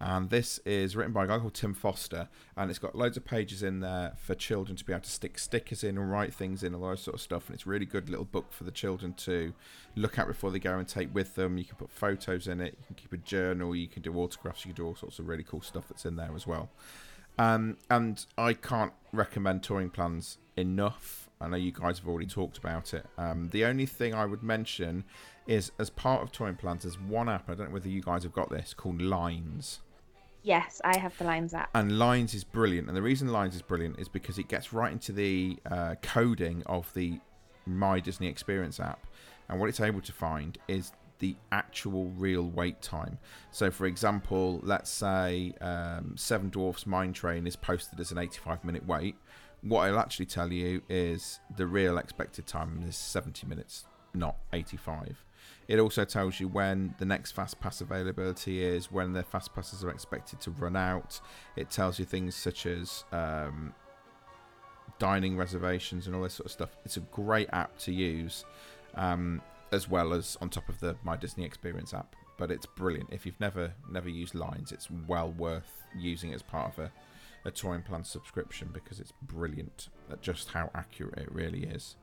[0.00, 3.24] And this is written by a guy called Tim Foster, and it's got loads of
[3.24, 6.62] pages in there for children to be able to stick stickers in and write things
[6.62, 7.48] in, all that sort of stuff.
[7.48, 9.52] And it's a really good little book for the children to
[9.96, 11.58] look at before they go and take with them.
[11.58, 14.64] You can put photos in it, you can keep a journal, you can do autographs,
[14.64, 16.70] you can do all sorts of really cool stuff that's in there as well.
[17.38, 21.28] Um, and I can't recommend touring plans enough.
[21.40, 23.06] I know you guys have already talked about it.
[23.16, 25.04] Um, the only thing I would mention
[25.46, 27.48] is, as part of touring plans, there's one app.
[27.48, 29.80] I don't know whether you guys have got this called Lines.
[30.42, 31.70] Yes, I have the Lines app.
[31.74, 32.88] And Lines is brilliant.
[32.88, 36.62] And the reason Lines is brilliant is because it gets right into the uh, coding
[36.66, 37.20] of the
[37.66, 39.06] My Disney Experience app.
[39.48, 43.18] And what it's able to find is the actual real wait time.
[43.50, 48.64] So, for example, let's say um, Seven Dwarfs Mine Train is posted as an 85
[48.64, 49.16] minute wait.
[49.62, 55.24] What I'll actually tell you is the real expected time is 70 minutes, not 85.
[55.66, 59.84] It also tells you when the next fast pass availability is, when the fast passes
[59.84, 61.20] are expected to run out.
[61.56, 63.74] It tells you things such as um,
[64.98, 66.76] dining reservations and all this sort of stuff.
[66.84, 68.44] It's a great app to use,
[68.94, 72.16] um, as well as on top of the My Disney Experience app.
[72.36, 73.10] But it's brilliant.
[73.12, 76.92] If you've never never used Lines, it's well worth using as part of a,
[77.44, 81.96] a touring plan subscription because it's brilliant at just how accurate it really is.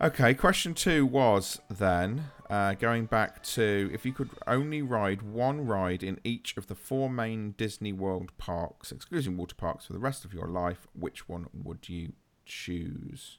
[0.00, 5.66] Okay, question two was then uh, going back to if you could only ride one
[5.66, 9.98] ride in each of the four main Disney World parks, excluding water parks, for the
[9.98, 12.12] rest of your life, which one would you
[12.46, 13.38] choose?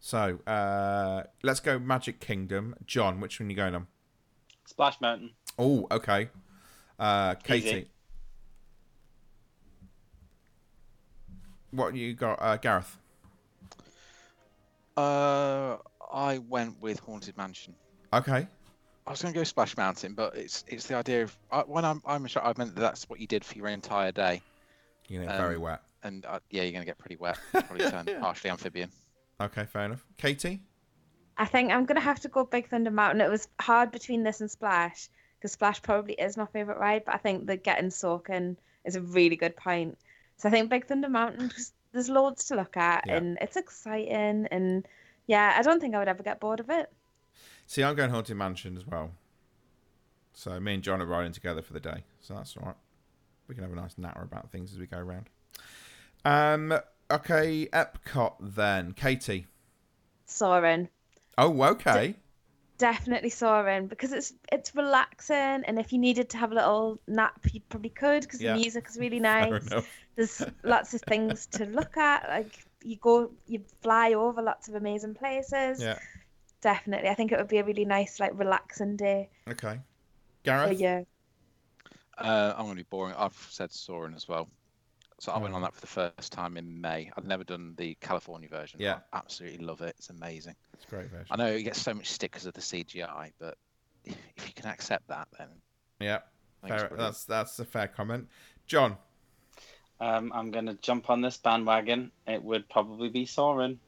[0.00, 2.74] So uh, let's go Magic Kingdom.
[2.86, 3.86] John, which one are you going on?
[4.64, 5.30] Splash Mountain.
[5.58, 6.30] Oh, okay.
[6.98, 7.68] Uh, Katie.
[7.68, 7.86] Easy.
[11.72, 12.96] What you got, uh, Gareth?
[14.96, 15.76] Uh,
[16.12, 17.74] I went with Haunted Mansion.
[18.12, 18.46] Okay.
[19.06, 21.84] I was going to go Splash Mountain, but it's it's the idea of I, when
[21.84, 24.42] I'm I'm sure I meant that that's what you did for your entire day,
[25.08, 25.80] You're gonna get Um, very wet.
[26.02, 27.38] and uh, yeah, you're going to get pretty wet.
[27.52, 28.90] Probably turn partially amphibian.
[29.40, 30.04] Okay, fair enough.
[30.18, 30.62] Katie.
[31.36, 33.22] I think I'm gonna have to go Big Thunder Mountain.
[33.22, 37.14] It was hard between this and Splash because Splash probably is my favorite ride, but
[37.14, 39.98] I think the getting soaking is a really good point.
[40.36, 41.50] So I think Big Thunder Mountain
[41.92, 43.16] there's loads to look at Yeah.
[43.16, 44.86] and it's exciting and
[45.26, 46.92] yeah, I don't think I would ever get bored of it.
[47.66, 49.12] See, I'm going Haunted Mansion as well.
[50.32, 52.76] So me and John are riding together for the day, so that's all right.
[53.48, 55.28] We can have a nice natter about things as we go around.
[56.24, 56.78] Um.
[57.10, 58.92] Okay, Epcot then.
[58.92, 59.46] Katie.
[60.26, 60.88] Soaring.
[61.36, 62.14] Oh, okay.
[62.78, 67.38] Definitely soaring because it's it's relaxing and if you needed to have a little nap
[67.52, 68.54] you probably could because Yeah.
[68.54, 69.66] the music is really nice.
[69.66, 69.88] enough.
[70.16, 72.28] There's lots of things to look at.
[72.28, 75.82] Like you go you fly over lots of amazing places.
[75.82, 75.98] Yeah.
[76.62, 77.08] Definitely.
[77.10, 79.28] I think it would be a really nice like relaxing day.
[79.48, 79.78] Okay.
[79.78, 80.80] But Gareth.
[80.80, 81.02] yeah.
[82.16, 83.14] Uh, I'm going to be boring.
[83.16, 84.48] I've said Soarin' as well.
[85.20, 87.10] So I went on that for the first time in May.
[87.14, 88.80] I've never done the California version.
[88.80, 89.00] Yeah.
[89.12, 89.94] I absolutely love it.
[89.98, 90.56] It's amazing.
[90.72, 91.26] It's a great version.
[91.30, 93.58] I know it gets so much stick because of the CGI, but
[94.06, 95.48] if you can accept that, then
[96.00, 96.20] Yeah.
[96.62, 98.28] I think it's Fair, that's that's a fair comment.
[98.66, 98.96] John.
[100.00, 102.10] Um, I'm going to jump on this bandwagon.
[102.26, 103.78] It would probably be Soarin'.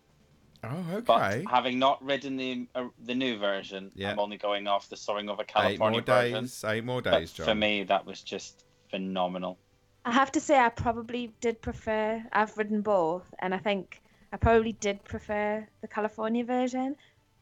[0.64, 1.00] Oh, okay.
[1.00, 4.10] But having not ridden the uh, the new version, Yeah.
[4.12, 6.42] I'm only going off the Soaring over Eight California more version.
[6.44, 6.64] days.
[6.68, 7.46] Eight more But days, John.
[7.46, 9.58] for me, that was just phenomenal.
[10.04, 14.00] I have to say I probably did prefer I've ridden both and I think
[14.32, 16.96] I probably did prefer the California version,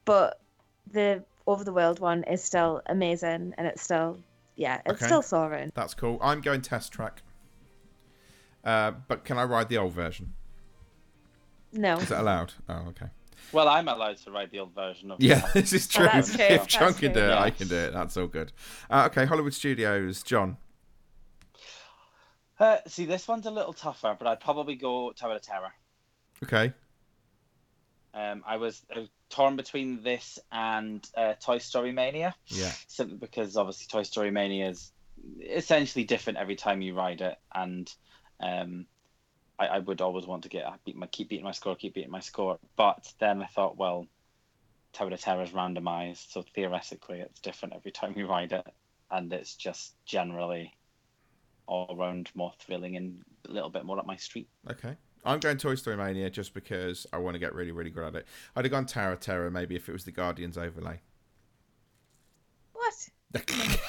[0.04, 0.40] but
[0.90, 4.18] the over the world one is still amazing and it's still
[4.56, 5.06] yeah, it's Okay.
[5.06, 5.70] still soaring.
[5.74, 6.18] That's cool.
[6.20, 7.22] I'm going test track.
[8.62, 10.34] Uh, but can I ride the old version?
[11.72, 11.96] No.
[11.96, 12.52] Is that allowed?
[12.68, 13.06] Oh, okay.
[13.52, 16.04] Well, I'm allowed to ride the old version of Yeah, this is true.
[16.04, 17.92] that's true, If John can do it, I can do it.
[17.94, 18.52] That's all good.
[18.90, 20.58] Uh, okay, Hollywood Studios, John.
[22.60, 25.72] Uh, see, this one's a little tougher, but I'd probably go Tower of Terror.
[26.42, 26.74] Okay.
[28.12, 32.70] Um, I was uh, torn between this and uh, Toy Story Mania, Yeah.
[32.86, 34.92] simply because obviously Toy Story Mania is
[35.42, 37.90] essentially different every time you ride it, and
[38.40, 38.86] um,
[39.58, 42.10] I, I would always want to get beat my keep beating my score, keep beating
[42.10, 42.58] my score.
[42.76, 44.06] But then I thought, well,
[44.92, 48.66] Tower of Terror is randomized, so theoretically it's different every time you ride it,
[49.10, 50.74] and it's just generally
[51.70, 54.48] all around more thrilling and a little bit more up my street.
[54.70, 54.96] Okay.
[55.24, 58.14] I'm going Toy Story Mania just because I want to get really, really good at
[58.14, 58.26] it.
[58.56, 61.00] I'd have gone Tower of Terror maybe if it was the Guardians overlay.
[62.72, 63.08] What?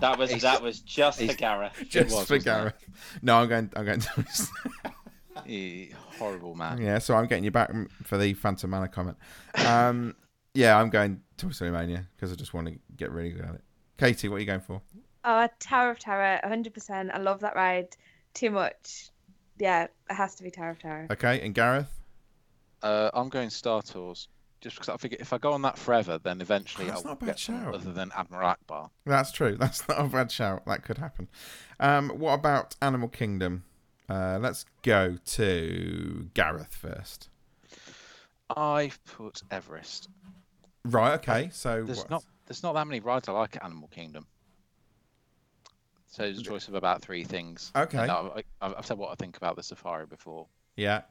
[0.00, 1.72] That was Ace- that was just for Ace- Gareth.
[1.88, 2.44] just was, for wasn't it?
[2.44, 2.74] Gareth.
[3.20, 3.70] No, I'm going.
[3.76, 4.00] I'm going.
[4.00, 4.72] Toy Story.
[5.46, 6.80] Eh, horrible man.
[6.80, 7.70] yeah, so I'm getting you back
[8.04, 9.16] for the Phantom Manor comment.
[9.66, 10.14] Um,
[10.54, 13.54] yeah, I'm going Toy Story Mania because I just want to get really good at
[13.56, 13.64] it.
[13.98, 14.80] Katie, what are you going for?
[15.24, 17.10] Oh, Tower of Terror, 100%.
[17.12, 17.88] I love that ride
[18.34, 19.10] too much.
[19.58, 21.06] Yeah, it has to be Tower of Terror.
[21.10, 21.90] Okay, and Gareth.
[22.82, 24.28] Uh, I'm going Star Tours.
[24.62, 27.12] Just because I figure if I go on that forever, then eventually That's I'll not
[27.12, 27.74] a bad get shout.
[27.74, 28.90] other than Admiral Ackbar.
[29.06, 29.56] That's true.
[29.60, 30.64] That's not a bad shout.
[30.66, 31.28] That could happen.
[31.78, 33.64] Um, what about Animal Kingdom?
[34.08, 37.30] Uh, let's go to Gareth first.
[38.54, 40.08] I've put Everest.
[40.84, 41.14] Right.
[41.14, 41.48] Okay.
[41.52, 44.26] So There's what- not there's not that many rides I like at Animal Kingdom.
[46.10, 47.70] So it's a choice of about three things.
[47.74, 47.98] Okay.
[47.98, 50.46] And I, I, I've said what I think about the safari before.
[50.76, 51.02] Yeah.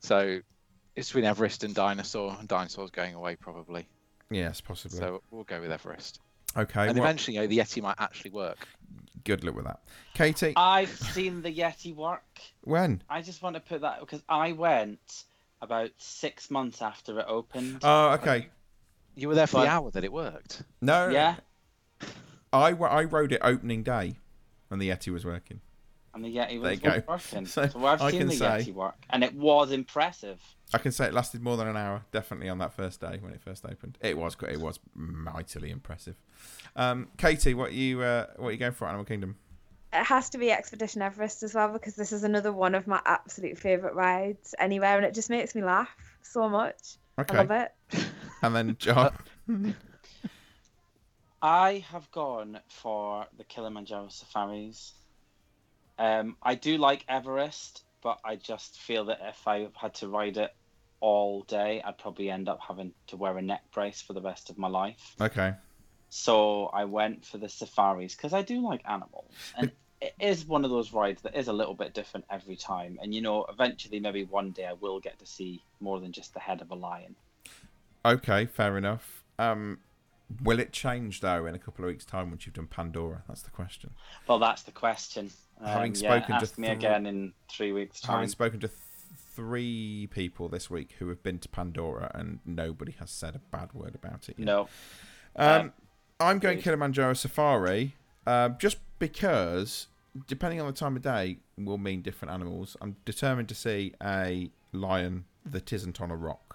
[0.00, 0.40] So
[0.96, 3.88] it's between Everest and Dinosaur, and Dinosaur's going away probably.
[4.30, 4.98] Yes, possibly.
[4.98, 6.20] So we'll go with Everest.
[6.56, 6.88] okay.
[6.88, 8.66] and well, eventually, you know, the Yeti might actually work.
[9.24, 9.80] good luck with that.
[10.14, 12.40] Katie, I've seen the Yeti work.
[12.64, 13.02] when?
[13.08, 15.24] I just want to put that because I went
[15.62, 17.78] about six months after it opened.
[17.84, 18.48] Oh, okay.
[19.14, 20.62] You were there for But- the hour that it worked.
[20.80, 21.36] No, yeah,
[22.52, 24.16] I, wa- I rode it opening day
[24.68, 25.60] when the Yeti was working.
[26.14, 27.02] and the Yeti There was you go.
[27.08, 27.46] working.
[27.46, 30.40] So So, I've I seen can the say- Yeti work, and it was impressive.
[30.74, 33.32] I can say it lasted more than an hour, definitely on that first day when
[33.32, 33.98] it first opened.
[34.00, 36.16] It was it was mightily impressive.
[36.74, 39.36] Um, Katie, what you uh, what you going for Animal Kingdom?
[39.92, 43.00] It has to be Expedition Everest as well because this is another one of my
[43.06, 45.88] absolute favourite rides anywhere, and it just makes me laugh
[46.22, 46.96] so much.
[47.16, 47.72] I love it.
[48.42, 49.12] and then John.
[51.42, 54.94] I have gone for the Kilimanjaro safaris.
[55.98, 60.36] Um, I do like Everest, but I just feel that if I had to ride
[60.36, 60.54] it
[61.00, 64.50] all day, I'd probably end up having to wear a neck brace for the rest
[64.50, 65.14] of my life.
[65.20, 65.54] okay,
[66.08, 69.70] So I went for the safaris because I do like animals, and
[70.00, 72.98] it is one of those rides that is a little bit different every time.
[73.02, 76.32] And you know, eventually, maybe one day I will get to see more than just
[76.34, 77.16] the head of a lion.
[78.04, 79.22] okay, fair enough.
[79.38, 79.78] Um,
[80.42, 83.22] will it change though in a couple of weeks' time once you've done Pandora?
[83.28, 83.90] That's the question.
[84.28, 85.30] Well, that's the question.
[85.60, 88.16] Um, Having yeah, spoken to ask me again in three weeks' time.
[88.16, 88.80] Having spoken to th-
[89.34, 93.72] three people this week who have been to Pandora and nobody has said a bad
[93.74, 94.38] word about it.
[94.38, 94.46] Yet.
[94.46, 94.68] No,
[95.36, 95.72] Um,
[96.18, 96.60] I'm going.
[96.60, 97.94] Kilimanjaro Safari
[98.26, 99.86] um, just because,
[100.26, 102.76] depending on the time of day, will mean different animals.
[102.80, 106.45] I'm determined to see a lion that isn't on a rock.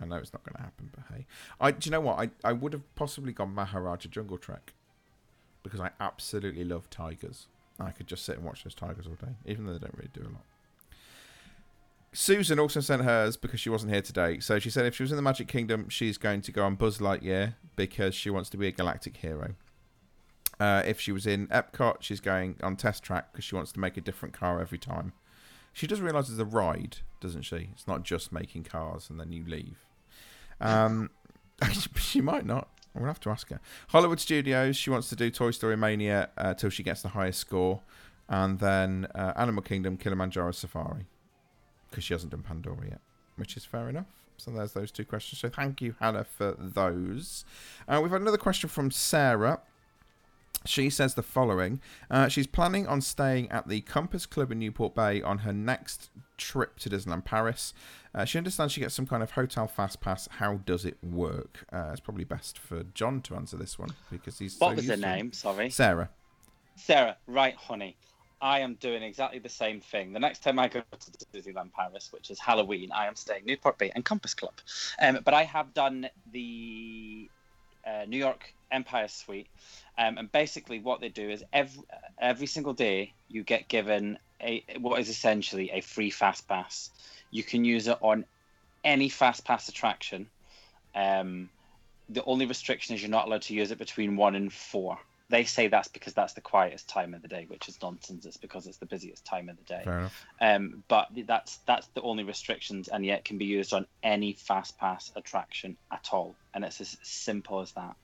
[0.00, 1.26] I know it's not going to happen, but hey.
[1.60, 2.18] I, do you know what?
[2.18, 4.74] I, I would have possibly gone Maharaja Jungle Trek
[5.62, 7.46] because I absolutely love tigers.
[7.78, 10.10] I could just sit and watch those tigers all day, even though they don't really
[10.12, 10.44] do a lot.
[12.12, 14.38] Susan also sent hers because she wasn't here today.
[14.38, 16.76] So she said if she was in the Magic Kingdom, she's going to go on
[16.76, 19.54] Buzz Lightyear because she wants to be a galactic hero.
[20.60, 23.80] Uh, if she was in Epcot, she's going on Test Track because she wants to
[23.80, 25.12] make a different car every time.
[25.74, 27.68] She does realise it's a ride, doesn't she?
[27.72, 29.76] It's not just making cars and then you leave.
[30.60, 31.10] Um,
[31.96, 32.68] she might not.
[32.94, 33.60] We'll have to ask her.
[33.88, 37.40] Hollywood Studios, she wants to do Toy Story Mania uh, till she gets the highest
[37.40, 37.82] score.
[38.28, 41.06] And then uh, Animal Kingdom, Kilimanjaro Safari
[41.94, 43.00] because she hasn't done Pandora yet,
[43.36, 44.06] which is fair enough.
[44.36, 45.38] So there's those two questions.
[45.38, 47.44] So thank you, Hannah, for those.
[47.86, 49.60] Uh, we've had another question from Sarah.
[50.66, 54.94] She says the following uh, She's planning on staying at the Compass Club in Newport
[54.94, 57.74] Bay on her next trip to Disneyland Paris.
[58.14, 60.28] Uh, she understands she gets some kind of hotel fast pass.
[60.32, 61.66] How does it work?
[61.72, 64.58] Uh, it's probably best for John to answer this one because he's.
[64.58, 65.16] what so was her used to it.
[65.16, 65.32] name?
[65.32, 66.10] Sorry, Sarah.
[66.76, 67.16] Sarah.
[67.26, 67.96] Right, honey.
[68.40, 70.12] I am doing exactly the same thing.
[70.12, 73.78] The next time I go to Disneyland Paris, which is Halloween, I am staying Newport
[73.78, 74.52] Bay and Compass Club.
[75.00, 77.30] Um, but I have done the
[77.86, 79.46] uh, New York Empire Suite,
[79.98, 81.82] um, and basically what they do is every
[82.18, 86.90] every single day you get given a what is essentially a free fast pass.
[87.30, 88.24] You can use it on
[88.84, 90.28] any fast pass attraction.
[90.94, 91.50] Um,
[92.08, 94.98] the only restriction is you're not allowed to use it between one and four.
[95.30, 98.26] They say that's because that's the quietest time of the day, which is nonsense.
[98.26, 99.82] It's because it's the busiest time of the day.
[100.40, 104.78] Um, but that's that's the only restrictions, and yet can be used on any fast
[104.78, 107.96] pass attraction at all, and it's as simple as that.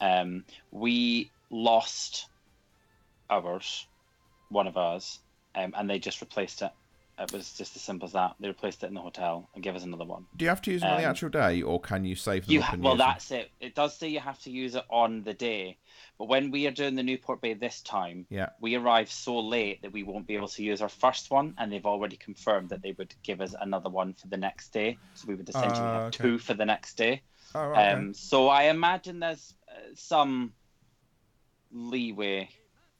[0.00, 2.26] Um, we lost
[3.30, 3.86] ours,
[4.48, 5.20] one of ours,
[5.54, 6.72] um, and they just replaced it.
[7.18, 8.34] It was just as simple as that.
[8.40, 10.26] They replaced it in the hotel and gave us another one.
[10.36, 12.46] Do you have to use it on the Um, actual day, or can you save
[12.46, 13.50] them You ha- well, that's it.
[13.60, 15.78] It does say you have to use it on the day,
[16.18, 18.48] but when we are doing the Newport Bay this time, Yeah.
[18.60, 21.70] we arrive so late that we won't be able to use our first one, and
[21.70, 24.98] they've already confirmed that they would give us another one for the next day.
[25.14, 26.24] So we would essentially Ah, have okay.
[26.24, 27.22] two for the next day.
[27.54, 28.00] Oh, right, okay.
[28.00, 30.54] Um, so I imagine there's uh, some
[31.70, 32.48] leeway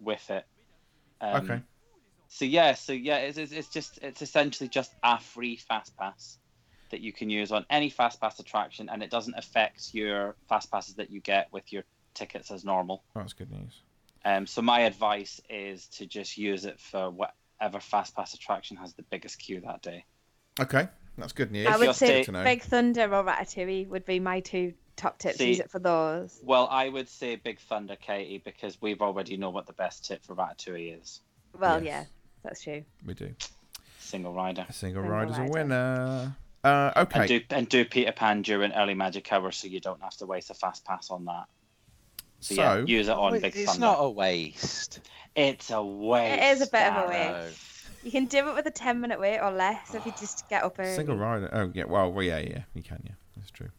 [0.01, 0.45] with it.
[1.21, 1.63] Um, Okay.
[2.35, 6.39] So yeah, so yeah, it's, it's, it's just it's essentially just a free fast pass
[6.91, 10.71] that you can use on any fast pass attraction, and it doesn't affect your fast
[10.71, 11.83] passes that you get with your
[12.15, 13.05] tickets as normal.
[13.15, 13.83] That's good news.
[14.25, 18.95] Um, so my advice is to just use it for whatever fast pass attraction has
[18.95, 20.07] the biggest queue that day.
[20.59, 21.67] Okay, that's good news.
[21.67, 22.45] I would say to know.
[22.45, 25.37] Big Thunder or Ratatouille would be my two top tips.
[25.37, 26.41] See- Use it for those.
[26.43, 30.25] Well, I would say Big Thunder, Katie, because we've already know what the best tip
[30.25, 31.21] for Ratatouille is.
[31.59, 32.07] Well, Yes.
[32.07, 32.85] yeah, that's true.
[33.05, 33.35] We do.
[33.99, 34.67] Single rider.
[34.69, 36.37] A single Single rider's a winner.
[36.65, 37.21] Uh, okay.
[37.21, 40.27] And do and do Peter Pan during early magic hour so you don't have to
[40.27, 41.45] waste a fast pass on that.
[42.41, 43.81] So, yeah, use it on Big it's Thunder.
[43.81, 45.01] not a waste.
[45.35, 46.43] It's a waste.
[46.43, 47.87] It is a bit of a waste.
[48.03, 50.65] You can do it with a 10 minute wait or less if you just get
[50.65, 50.95] up early.
[50.95, 51.49] Single rider.
[51.53, 51.85] Oh yeah.
[51.85, 52.63] Well, well, yeah, yeah.
[52.75, 53.01] You can.
[53.05, 53.71] Yeah, that's true.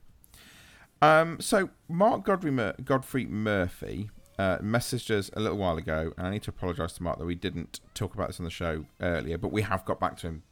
[1.01, 4.09] Um, so Mark Godfrey, Mur- Godfrey Murphy
[4.39, 7.25] uh, messaged us a little while ago, and I need to apologise to Mark that
[7.25, 10.27] we didn't talk about this on the show earlier, but we have got back to
[10.27, 10.43] him.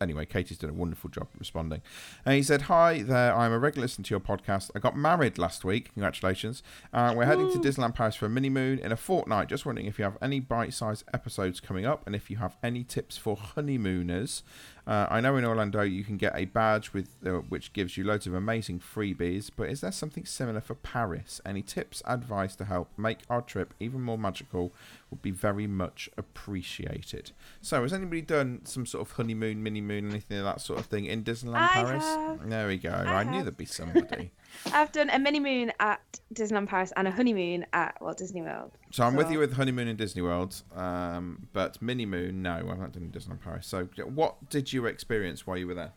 [0.00, 1.82] Anyway, Katie's done a wonderful job responding.
[2.24, 4.70] And he said, Hi there, I'm a regular listener to your podcast.
[4.74, 5.92] I got married last week.
[5.92, 6.62] Congratulations.
[6.90, 9.48] Uh, we're heading to Disneyland Paris for a mini moon in a fortnight.
[9.48, 12.56] Just wondering if you have any bite sized episodes coming up and if you have
[12.62, 14.42] any tips for honeymooners.
[14.90, 18.02] Uh, I know in Orlando you can get a badge with uh, which gives you
[18.02, 21.40] loads of amazing freebies, but is there something similar for Paris?
[21.46, 24.72] Any tips, advice to help make our trip even more magical
[25.10, 27.32] would be very much appreciated.
[27.60, 30.86] So, has anybody done some sort of honeymoon, mini moon, anything of that sort of
[30.86, 32.04] thing in Disneyland I Paris?
[32.04, 32.48] have.
[32.48, 32.90] There we go.
[32.90, 34.30] I I, knew there'd be somebody.
[34.72, 36.00] I've done a mini moon at
[36.34, 38.72] Disneyland Paris and a honeymoon at Walt Disney World.
[38.90, 42.78] So I'm with you with honeymoon in Disney World, um, but mini moon, no, I've
[42.78, 43.66] not done Disneyland Paris.
[43.66, 45.92] So, what did you experience while you were there?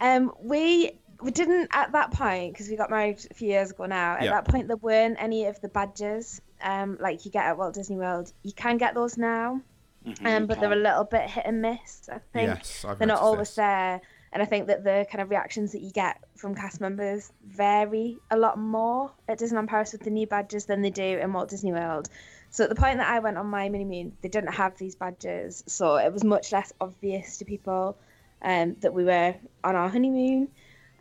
[0.00, 3.86] Um, we we didn't at that point because we got married a few years ago
[3.86, 4.14] now.
[4.16, 4.30] At Yeah.
[4.32, 7.96] that point, there weren't any of the badges um like you get at Walt Disney
[7.96, 8.32] World.
[8.42, 9.60] You can get those now,
[10.06, 12.08] Mhm, um, but they're a little bit hit and miss.
[12.12, 13.56] I think yes, I've they're not always this.
[13.56, 14.00] there,
[14.32, 18.18] and I think that the kind of reactions that you get from cast members vary
[18.30, 21.48] a lot more at Disneyland Paris with the new badges than they do in Walt
[21.48, 22.08] Disney World.
[22.50, 24.94] So at the point that I went on my mini moon, they didn't have these
[24.94, 27.96] badges, so it was much less obvious to people
[28.42, 29.34] um, that we were
[29.64, 30.48] on our honeymoon.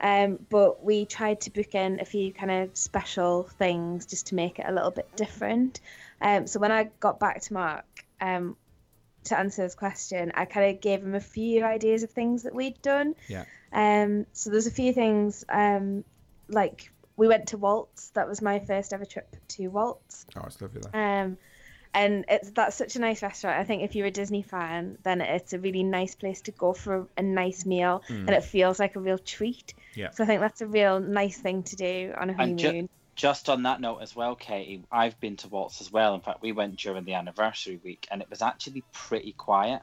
[0.04, 4.36] Um, but we tried to book in a few kind of special things just to
[4.36, 5.80] make it a little bit different.
[6.22, 7.86] Um, so when I got back to Mark,
[8.20, 8.58] um,
[9.24, 12.54] to answer his question, I kind of gave him a few ideas of things that
[12.54, 13.16] we'd done.
[13.30, 13.46] Yeah.
[13.72, 16.04] Um, so there's a few things, um,
[16.50, 18.10] like we went to Waltz.
[18.10, 20.26] That was my first ever trip to Waltz.
[20.36, 21.24] Oh, it's lovely there.
[21.24, 21.38] Um,
[21.94, 23.60] and it's that's such a nice restaurant.
[23.60, 26.74] I think if you're a Disney fan, then it's a really nice place to go
[26.74, 29.74] for a nice meal, and it feels like a real treat.
[29.96, 30.12] Yeah.
[30.12, 32.90] So I think that's a real nice thing to do on a And ju- honeymoon.
[33.16, 36.16] Just on that note as well, Katie, I've been to Waltz as well.
[36.16, 39.82] In fact, we went during the anniversary week, and it was actually pretty quiet.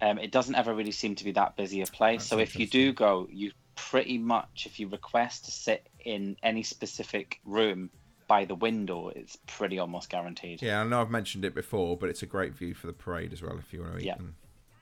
[0.00, 2.20] Um, it doesn't ever really seem to be that busy a place.
[2.20, 6.36] That's so if you do go, you pretty much, if you request to sit in
[6.42, 7.90] any specific room
[8.28, 10.62] by the window, it's pretty almost guaranteed.
[10.62, 13.32] Yeah, I know I've mentioned it before, but it's a great view for the parade
[13.32, 14.04] as well if you want to eat.
[14.04, 14.16] Yeah.
[14.18, 14.34] and-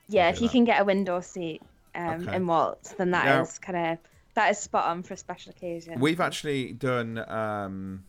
[0.09, 0.51] yeah, if you that.
[0.53, 1.61] can get a window seat
[1.95, 2.35] um, Okay.
[2.35, 3.97] in Waltz, then that Now- is kind of
[4.35, 5.99] that is spot on for a special occasion.
[5.99, 8.03] We've actually done um,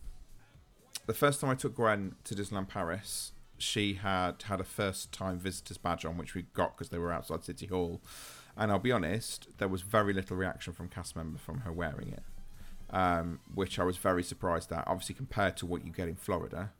[1.07, 3.31] the first time I took Gwen to Disneyland Paris.
[3.57, 7.11] She had had a first time visitors badge on, which we got because they were
[7.11, 7.99] outside City Hall.
[8.55, 12.09] And I'll be honest, there was very little reaction from cast member from her wearing
[12.09, 12.23] it,
[12.91, 14.83] um, which I was very surprised at.
[14.87, 16.71] Obviously, compared to what you get in Florida,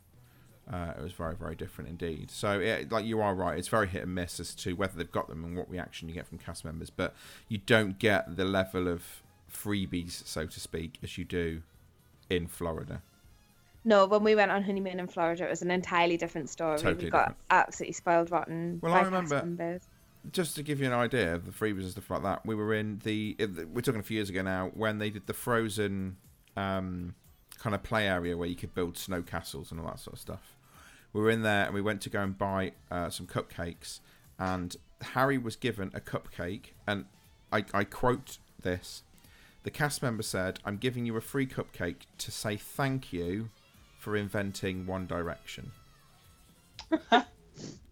[0.71, 2.29] uh, it was very, very different indeed.
[2.31, 5.11] So, yeah, like you are right, it's very hit and miss as to whether they've
[5.11, 6.89] got them and what reaction you get from cast members.
[6.89, 7.15] But
[7.47, 9.03] you don't get the level of
[9.51, 11.61] freebies, so to speak, as you do
[12.29, 13.01] in Florida.
[13.85, 16.77] No, when we went on honeymoon in Florida, it was an entirely different story.
[16.77, 17.37] Totally we got different.
[17.49, 19.87] absolutely spoiled rotten Well, I cast remember- members.
[20.31, 22.73] Just to give you an idea of the freebies and stuff like that, we were
[22.73, 23.35] in the.
[23.39, 26.17] We're talking a few years ago now when they did the Frozen
[26.57, 27.15] um,
[27.57, 30.19] kind of play area where you could build snow castles and all that sort of
[30.19, 30.55] stuff.
[31.13, 33.99] We were in there and we went to go and buy uh, some cupcakes,
[34.37, 37.05] and Harry was given a cupcake, and
[37.51, 39.03] I, I quote this:
[39.63, 43.49] the cast member said, "I'm giving you a free cupcake to say thank you
[43.97, 45.71] for inventing One Direction."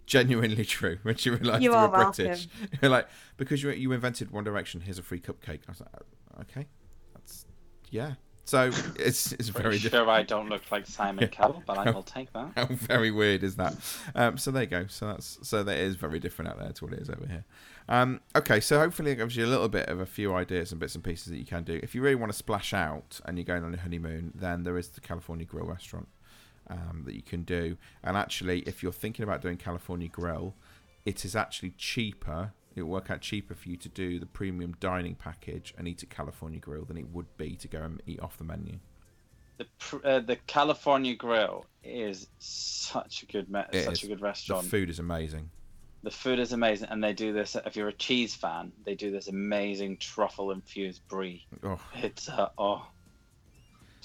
[0.08, 0.98] Genuinely true.
[1.04, 2.48] When she realised You they are were British,
[2.82, 5.60] you're like, because you you invented One Direction, here's a free cupcake.
[5.68, 6.66] I was like, "Oh, okay,
[7.14, 7.46] that's
[7.92, 8.14] yeah.
[8.46, 10.06] So it's it's very Pretty different.
[10.06, 12.52] sure I don't look like Simon Cowell, but I will take that.
[12.56, 13.76] How very weird is that?
[14.16, 14.88] Um, so there you go.
[14.88, 17.44] So that's so that is very different out there to what it is over here.
[17.90, 20.80] Um, okay, so hopefully it gives you a little bit of a few ideas and
[20.80, 21.80] bits and pieces that you can do.
[21.84, 24.78] If you really want to splash out and you're going on a honeymoon, then there
[24.78, 26.08] is the California Grill restaurant
[26.70, 27.78] um, that you can do.
[28.04, 30.56] And actually, if you're thinking about doing California Grill,
[31.06, 32.52] it is actually cheaper.
[32.76, 36.04] It will work out cheaper for you to do the premium dining package and eat
[36.04, 38.80] at California Grill than it would be to go and eat off the menu.
[39.58, 39.66] The
[40.04, 44.04] uh, the California Grill is such a good me- such is.
[44.04, 44.64] a good restaurant.
[44.64, 45.50] The food is amazing.
[46.04, 47.56] The food is amazing, and they do this.
[47.66, 51.48] If you're a cheese fan, they do this amazing truffle infused brie.
[51.64, 52.86] Oh, It's uh, oh,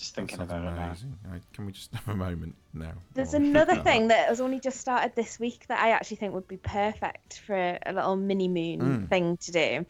[0.02, 0.84] just thinking about it now.
[0.86, 1.16] amazing.
[1.32, 2.92] I, can we just have a moment now?
[3.14, 3.38] There's Oh.
[3.38, 6.56] another thing that has only just started this week that I actually think would be
[6.56, 9.08] perfect for a, a little mini moon Mm.
[9.08, 9.86] thing to do.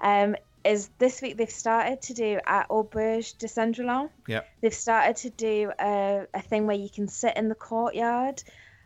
[0.00, 4.10] Um, is this week they've started to do at Auberge de Cendrillon.
[4.26, 4.48] Yep.
[4.60, 8.42] They've started to do a, a thing where you can sit in the courtyard.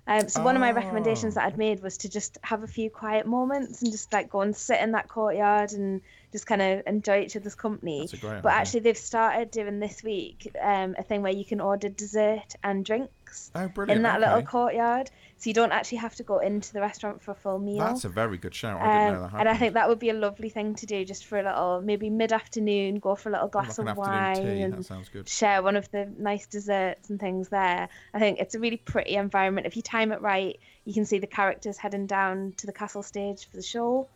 [0.06, 1.40] Um, so one of my recommendations Oh.
[1.40, 4.40] that I'd made was to just have a few quiet moments and just like go
[4.40, 6.00] and sit in that courtyard and
[6.32, 8.00] just kind of enjoy each other's company.
[8.00, 8.60] That's a great But idea.
[8.60, 12.84] actually, they've started doing this week um, a thing where you can order dessert and
[12.84, 16.82] drinks Oh, in that little courtyard, so you don't actually have to go into the
[16.82, 17.78] restaurant for a full meal.
[17.78, 18.78] That's a very good shout.
[18.78, 21.02] I didn't know Um, and I think that would be a lovely thing to do
[21.06, 24.36] just for a little, maybe mid afternoon, go for a little glass like of wine
[24.36, 24.60] tea.
[24.60, 25.30] and That sounds good.
[25.30, 27.88] share one of the nice desserts and things there.
[28.12, 29.66] I think it's a really pretty environment.
[29.66, 33.02] If you time it right, you can see the characters heading down to the castle
[33.02, 34.08] stage for the show.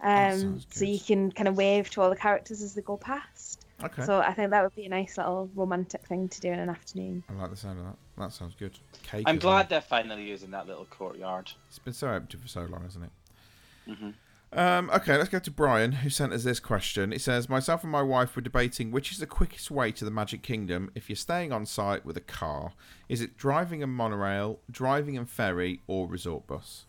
[0.00, 3.64] Um, so you can kind of wave to all the characters as they go past.
[3.82, 4.04] Okay.
[4.04, 6.70] So I think that would be a nice little romantic thing to do in an
[6.70, 7.22] afternoon.
[7.28, 7.96] I like the sound of that.
[8.18, 8.78] That sounds good.
[9.02, 9.54] Cake I'm as well.
[9.54, 11.52] glad they're finally using that little courtyard.
[11.68, 13.90] It's been so empty for so long, hasn't it?
[13.90, 14.10] Mm-hmm.
[14.52, 17.12] Um, okay, let's go to Brian, who sent us this question.
[17.12, 20.10] It says, Myself and my wife were debating which is the quickest way to the
[20.10, 22.72] Magic Kingdom if you're staying on site with a car.
[23.08, 26.86] Is it driving a monorail, driving a ferry, or resort bus?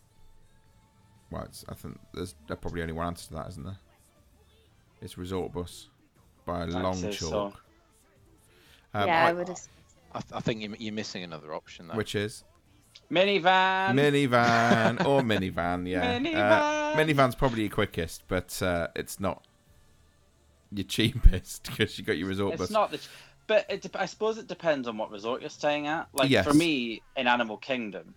[1.30, 3.78] Well, it's, I think there's, there's probably only one answer to that, isn't there?
[5.02, 5.88] It's resort bus
[6.46, 7.14] by a I'd long chalk.
[7.14, 7.52] so.
[8.94, 9.60] Um, yeah, I, I- would have.
[10.14, 11.94] I, th- I think you're, you're missing another option though.
[11.94, 12.42] Which is?
[13.10, 13.94] Minnie Van.
[13.94, 16.14] minivan or Minnie Van, yeah.
[16.18, 16.92] Minnie Van.
[16.92, 19.44] Uh, Minnie Van's probably your quickest, but uh, it's not
[20.72, 22.70] your cheapest because you got your resort it's bus.
[22.70, 22.98] not the.
[22.98, 23.08] ch-
[23.46, 26.08] But it, dep- I suppose it depends on what resort you're staying at.
[26.14, 26.46] Like Yes.
[26.46, 28.14] for me, in Animal Kingdom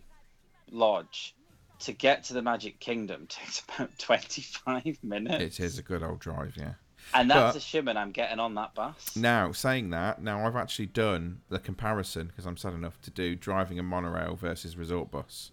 [0.71, 1.35] Lodge,
[1.81, 5.59] to get to the Magic Kingdom takes about 25 minutes.
[5.59, 6.73] It is a good old drive, yeah.
[7.13, 9.15] And that's but- assuming I'm getting on that bus.
[9.15, 13.35] Now, saying that, now I've actually done the comparison because I'm sad enough to do
[13.35, 15.51] driving a monorail versus resort bus.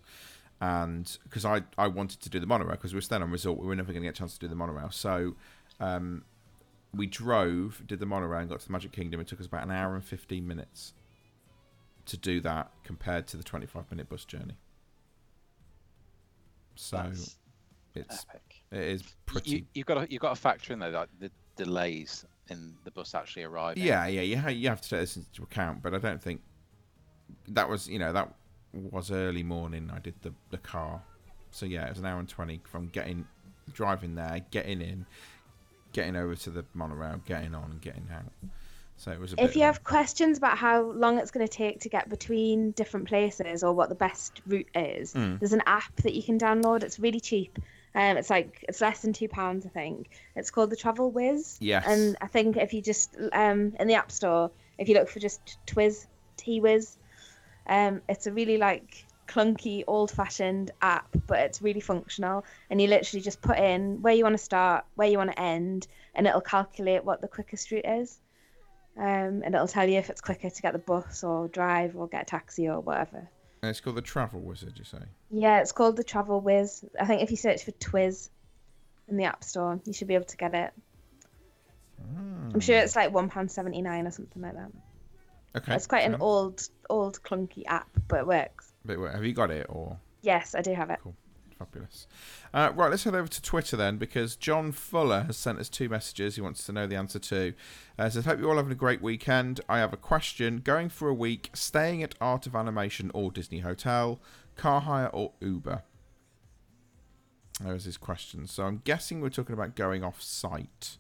[0.61, 3.59] And because I, I wanted to do the monorail because we were staying on resort,
[3.59, 4.91] we were never going to get a chance to do the monorail.
[4.91, 5.37] So
[5.81, 6.25] um,
[6.95, 9.21] we drove, did the monorail, and got to the Magic Kingdom.
[9.21, 10.95] It took us about an hour and 15 minutes
[12.07, 14.57] to do that compared to the 25 minute bus journey.
[16.81, 17.37] So That's
[17.97, 18.63] it's epic.
[18.71, 19.51] it is pretty.
[19.51, 22.93] You, you've got to you've got to factor in there like the delays in the
[22.93, 23.83] bus actually arriving.
[23.83, 26.41] Yeah, yeah, you ha- you have to take this into account, but I don't think
[27.49, 28.33] that was you know that
[28.73, 29.91] was early morning.
[29.93, 31.03] I did the the car,
[31.51, 33.27] so yeah, it was an hour and twenty from getting
[33.73, 35.05] driving there, getting in,
[35.93, 38.33] getting over to the monorail, getting on, and getting out.
[38.99, 39.45] So it was a bit.
[39.45, 43.07] If you have questions about how long it's going to take to get between different
[43.09, 45.39] places or what the best route is, Mm.
[45.39, 46.83] there's an app that you can download.
[46.83, 47.59] It's really cheap.
[47.95, 50.11] Um, it's like it's less than two pounds, I think.
[50.37, 51.57] It's called the Travel Whiz.
[51.61, 51.85] Yes.
[51.87, 55.21] And I think if you just um in the App Store, if you look for
[55.21, 56.97] just Twiz, T Whiz,
[57.67, 62.45] um, it's a really like clunky, old-fashioned app, but it's really functional.
[62.71, 65.41] And you literally just put in where you want to start, where you want to
[65.41, 68.19] end, and it'll calculate what the quickest route is.
[68.99, 72.09] Um, and it'll tell you if it's quicker to get the bus or drive or
[72.09, 73.29] get a taxi or whatever.
[73.63, 74.75] and it's called the Travel Wizard.
[74.77, 74.99] You say?
[75.31, 76.85] Yeah, it's called the Travel Whiz.
[77.01, 78.29] I think if you search for Twiz
[79.07, 80.73] in the App Store, you should be able to get it.
[82.53, 84.71] I'm sure it's like one pound seventy nine or something like that.
[85.57, 85.75] Okay.
[85.75, 88.73] it's quite an old, old clunky app, but it works.
[88.85, 89.99] But have you got it or?
[90.23, 90.99] Yes, I do have it.
[91.59, 92.07] Fabulous.
[92.55, 95.89] Uh, right, let's head over to Twitter then, because John Fuller has sent us two
[95.89, 97.53] messages he wants to know the answer to.
[97.99, 99.61] Uh, says, Hope you're all having a great weekend.
[99.69, 100.59] I have a question.
[100.59, 104.21] Going for a week, staying at Art of Animation or Disney Hotel,
[104.57, 105.83] car hire or Uber?
[107.61, 108.47] There's his question.
[108.47, 110.99] So I'm guessing we're talking about going off site.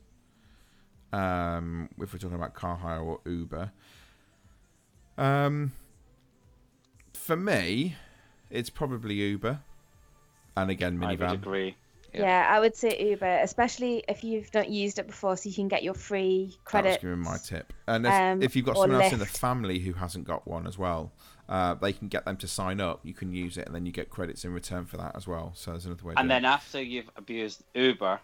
[1.13, 3.71] Um, if we're talking about car hire or Uber.
[5.17, 5.73] Um,
[7.13, 7.97] for me,
[8.51, 9.61] it's probably Uber.
[10.63, 11.35] And again, I would Minnie Van.
[11.35, 11.77] agree.
[12.15, 12.21] Yeah.
[12.23, 12.47] Yeah.
[12.51, 15.83] I would say Uber, especially if you've not used it before, so you can get
[15.83, 16.89] your free credit.
[16.89, 17.73] That was giving my tip.
[17.87, 20.47] And if, um, if you've got or someone else in the family who hasn't got
[20.49, 21.13] one as well,
[21.49, 23.01] uh, they can get them to sign up.
[23.05, 25.53] You can use it, and then you get credits in return for that as well.
[25.55, 26.15] So there's another way.
[26.17, 26.49] And then it.
[26.49, 28.21] after you've abused Uber,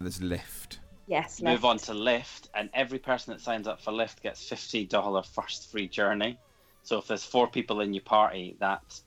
[0.00, 0.78] there's Lyft.
[1.06, 4.84] Yes, move on to Lyft, and every person that signs up for Lyft gets fifty
[4.84, 6.38] dollar first free journey.
[6.82, 9.04] So if there's four people in your party, that's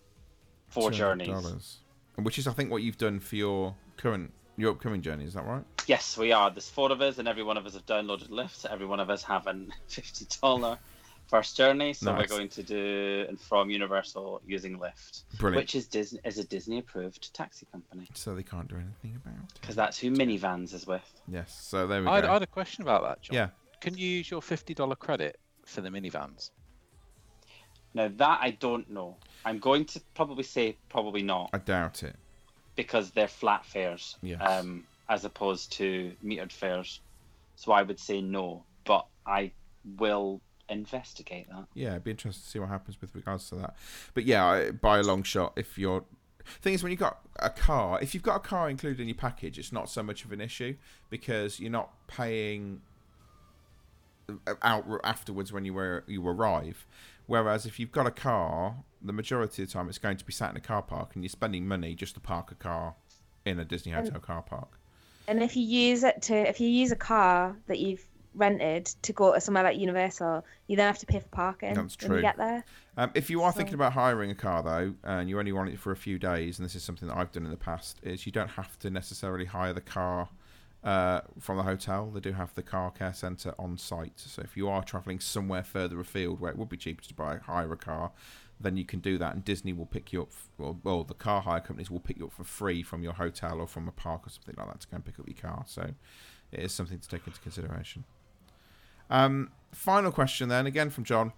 [0.70, 1.81] four journeys.
[2.14, 2.18] $200.
[2.18, 5.26] And Which is, I think, what you've done for your current, your upcoming journey.
[5.26, 5.64] Is that right?
[5.88, 6.49] Yes, we are.
[6.51, 8.66] There's four of us, and every one of us have downloaded Lyft.
[8.66, 10.78] Every one of us have a fifty dollar
[11.28, 11.93] first journey.
[11.93, 12.30] So Nice.
[12.30, 15.64] we're going to do and from Universal using Lyft, Brilliant.
[15.64, 19.36] which is Disney is a Disney approved taxi company So they can't do anything about
[19.41, 19.59] it.
[19.62, 21.01] because that's who Minnie Vans is with.
[21.30, 21.57] Yes.
[21.64, 22.30] So there we I, go.
[22.30, 23.36] I had a question about that, John.
[23.36, 23.47] Yeah.
[23.80, 26.51] Can you use your fifty dollar credit for the Minnie Vans?
[27.94, 29.18] Now that I don't know.
[29.44, 32.16] I'm going to probably say probably not I doubt it.
[32.76, 34.39] because they're flat fares, Yes.
[34.42, 37.00] um, as opposed to metered fares.
[37.56, 39.52] So I would say no, but I
[39.98, 41.66] will investigate that.
[41.74, 43.76] Yeah, it'd be interesting to see what happens with regards to that.
[44.14, 46.04] But yeah, by a long shot, if you're
[46.62, 49.16] thing is when you've got a car, if you've got a car included in your
[49.16, 50.76] package, it's not so much of an issue
[51.10, 52.82] because you're not paying
[54.64, 56.86] out afterwards when you were you arrive.
[57.32, 60.34] Whereas if you've got a car, the majority of the time it's going to be
[60.34, 62.96] sat in a car park, and you're spending money just to park a car
[63.46, 64.78] in a Disney hotel car park.
[65.30, 68.04] And if you use it to, if you use a car that you've
[68.36, 71.98] rented to go to somewhere like Universal, you then have to pay for parking That's
[72.02, 72.16] when true.
[72.18, 72.66] you get there.
[72.98, 75.70] Um, if you are So- thinking about hiring a car though, and you only want
[75.70, 78.02] it for a few days, and this is something that I've done in the past,
[78.04, 80.28] is you don't have to necessarily hire the car
[80.84, 82.10] uh, from the hotel.
[82.12, 84.14] They do have the car care centre on site.
[84.16, 87.38] So if you are travelling somewhere further afield where it would be cheaper to buy
[87.38, 88.12] hire a car,
[88.60, 90.30] then you can do that, and Disney will pick you up.
[90.58, 93.60] Well, well, the car hire companies will pick you up for free from your hotel
[93.60, 95.64] or from a park or something like that to go and pick up your car.
[95.68, 95.92] So
[96.52, 98.04] it is something to take into consideration.
[99.10, 101.34] Um, final question then, again from John.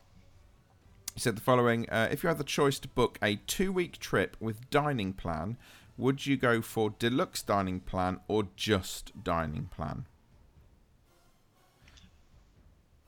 [1.14, 4.36] He said the following: uh, If you had the choice to book a two-week trip
[4.40, 5.58] with dining plan,
[5.98, 10.06] would you go for deluxe dining plan or just dining plan?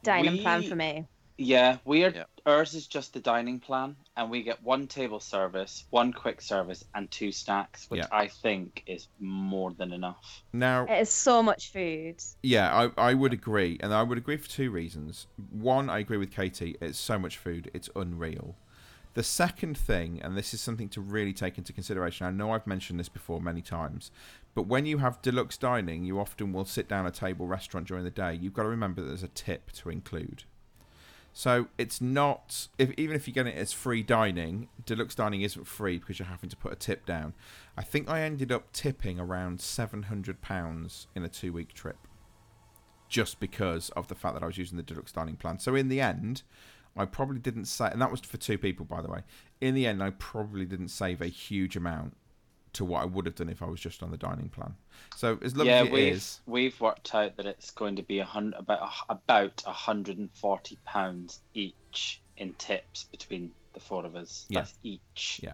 [0.03, 1.07] Dining plan for me.
[1.37, 2.11] Yeah, we are.
[2.11, 2.23] Yeah.
[2.45, 6.83] Ours is just the dining plan, and we get one table service, one quick service,
[6.93, 8.07] and two snacks, which Yeah.
[8.11, 10.43] I think is more than enough.
[10.53, 12.21] Now, It is so much food.
[12.43, 15.25] yeah, I, I would agree, and I would agree for two reasons.
[15.49, 16.77] One, I agree with Katie.
[16.79, 18.55] It's so much food; it's unreal.
[19.15, 22.27] The second thing, and this is something to really take into consideration.
[22.27, 24.11] I know I've mentioned this before many times,
[24.53, 27.87] but when you have deluxe dining, you often will sit down at a table restaurant
[27.87, 28.33] during the day.
[28.33, 30.43] You've got to remember that there's a tip to include.
[31.31, 35.65] So it's not if even if you get it as free dining, deluxe dining isn't
[35.65, 37.33] free because you're having to put a tip down.
[37.77, 42.07] I think I ended up tipping around seven hundred pounds in a two week trip,
[43.07, 45.59] just because of the fact that I was using the deluxe dining plan.
[45.59, 46.43] So in the end,
[46.97, 49.21] I probably didn't say, and that was for two people by the way.
[49.61, 52.15] In the end, I probably didn't save a huge amount
[52.73, 54.75] to what I would have done if I was just on the dining plan.
[55.15, 58.03] So as lovely yeah, as it we've is, we've worked out that it's going to
[58.03, 64.05] be a hundred about about hundred and forty pounds each in tips between the four
[64.05, 64.45] of us.
[64.49, 64.61] Yeah.
[64.61, 65.39] That's each.
[65.41, 65.53] Yeah.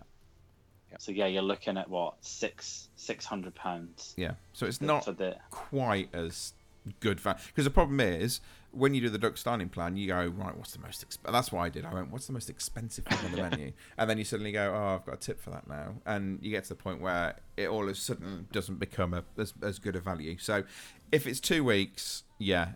[0.90, 0.98] Yeah.
[1.00, 4.14] So yeah, you're looking at what six six hundred pounds.
[4.18, 4.34] yeah.
[4.54, 6.54] So it's not the quite as
[7.00, 10.26] good value because the problem is when you do the duck dining plan, you go
[10.28, 10.56] right.
[10.58, 11.08] What's the most?
[11.08, 11.32] Exp-?
[11.32, 11.86] That's what I did.
[11.86, 13.72] I went, what's the most expensive thing on the menu?
[13.98, 16.52] And then you suddenly go, oh, I've got a tip for that now, and you
[16.52, 19.78] get to the point where it all of a sudden doesn't become a, as as
[19.80, 20.38] good a value.
[20.38, 20.64] So
[21.12, 22.70] if it's two weeks, yeah,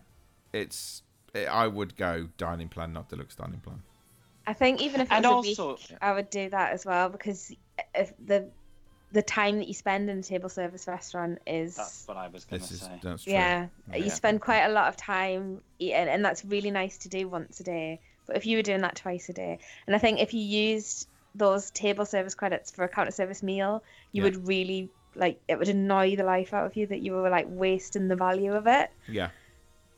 [0.52, 1.02] it's
[1.34, 3.82] it, I would go dining plan, not deluxe dining plan.
[4.46, 6.84] I think even if it And was a also- week, I would do that as
[6.86, 7.52] well because
[7.94, 8.48] if the
[9.12, 12.44] the time that you spend in a table service restaurant is that's what I was
[12.44, 13.00] going This to is say.
[13.02, 13.32] that's true.
[13.32, 13.96] yeah, Yeah.
[13.96, 17.60] you spend quite a lot of time eating, and that's really nice to do once
[17.60, 18.00] a day.
[18.26, 21.08] But if you were doing that twice a day, and I think if you used
[21.34, 23.82] those table service credits for a counter service meal,
[24.12, 24.30] you Yeah.
[24.30, 27.46] would really like it would annoy the life out of you that you were like
[27.48, 28.90] wasting the value of it.
[29.08, 29.30] Yeah.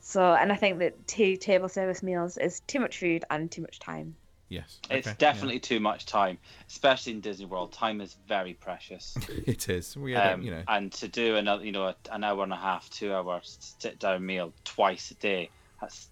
[0.00, 3.62] So, and I think that two table service meals is too much food and too
[3.62, 4.16] much time.
[4.48, 4.78] Yes.
[4.90, 5.14] It's Okay, yeah.
[5.18, 6.38] definitely too much time,
[6.68, 7.72] especially in Disney World.
[7.72, 9.16] Time is very precious.
[9.46, 9.96] it is.
[9.96, 10.62] We had, um, you know.
[10.68, 14.24] and to do another, you know, an hour and a half, two hours sit down
[14.24, 16.08] meal twice a day, that's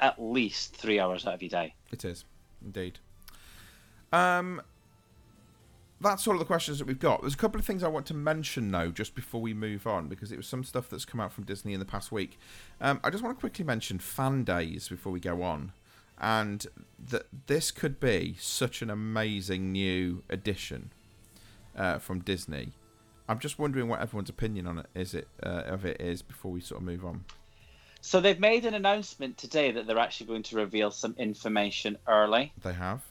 [0.00, 1.74] at least three hours out of your day.
[1.92, 2.24] It is,
[2.64, 2.98] indeed.
[4.12, 4.62] Um,
[6.00, 7.20] that's all of the questions that we've got.
[7.20, 10.08] There's a couple of things I want to mention though, just before we move on,
[10.08, 12.38] because it was some stuff that's come out from Disney in the past week.
[12.80, 15.72] Um, I just want to quickly mention fan days before we go on,
[16.20, 16.66] and
[16.98, 20.90] that this could be such an amazing new addition
[21.76, 22.72] uh, from Disney.
[23.28, 25.14] I'm just wondering what everyone's opinion on it is.
[25.14, 27.24] It uh, of it is before we sort of move on.
[28.02, 32.52] So they've made an announcement today that they're actually going to reveal some information early.
[32.62, 33.02] They have.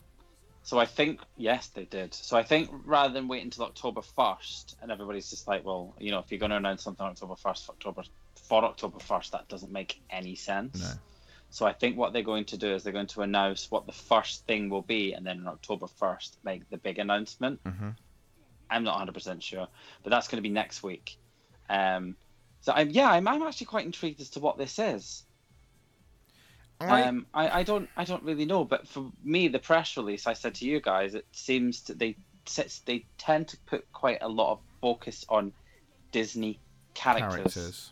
[0.63, 2.13] So I think yes, they did.
[2.13, 6.11] So I think rather than wait until October first, and everybody's just like, well, you
[6.11, 8.03] know, if you're going to announce something on October first, for October
[8.47, 10.79] for October first, that doesn't make any sense.
[10.81, 10.91] No.
[11.51, 13.91] So I think what they're going to do is they're going to announce what the
[13.91, 17.63] first thing will be, and then on October first, make the big announcement.
[17.63, 17.95] Mhm.
[18.69, 19.67] I'm not 100 percent sure,
[20.03, 21.17] but that's going to be next week.
[21.69, 22.15] Um,
[22.61, 25.23] so I'm yeah, I'm, I'm actually quite intrigued as to what this is.
[26.81, 30.27] I, Um, I, I don't I don't really know, but for me, the press release
[30.27, 32.15] I said to you guys, it seems that they
[32.85, 35.51] they tend to put quite a lot of focus on
[36.11, 36.59] Disney
[36.93, 37.91] characters, characters.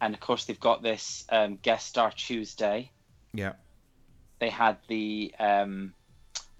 [0.00, 2.90] and of course they've got this um, guest star Tuesday.
[3.32, 3.52] Yeah.
[4.38, 5.94] They had the um,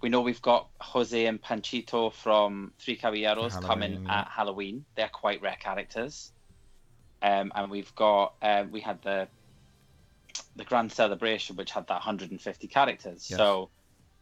[0.01, 4.19] we know we've got Jose and Panchito from Three Caballeros Halloween, coming yeah.
[4.21, 4.85] at Halloween.
[4.95, 6.31] They're quite rare characters.
[7.21, 9.27] Um, and we've got um, we had the
[10.55, 13.27] the grand celebration which had that 150 characters.
[13.29, 13.37] Yes.
[13.37, 13.69] So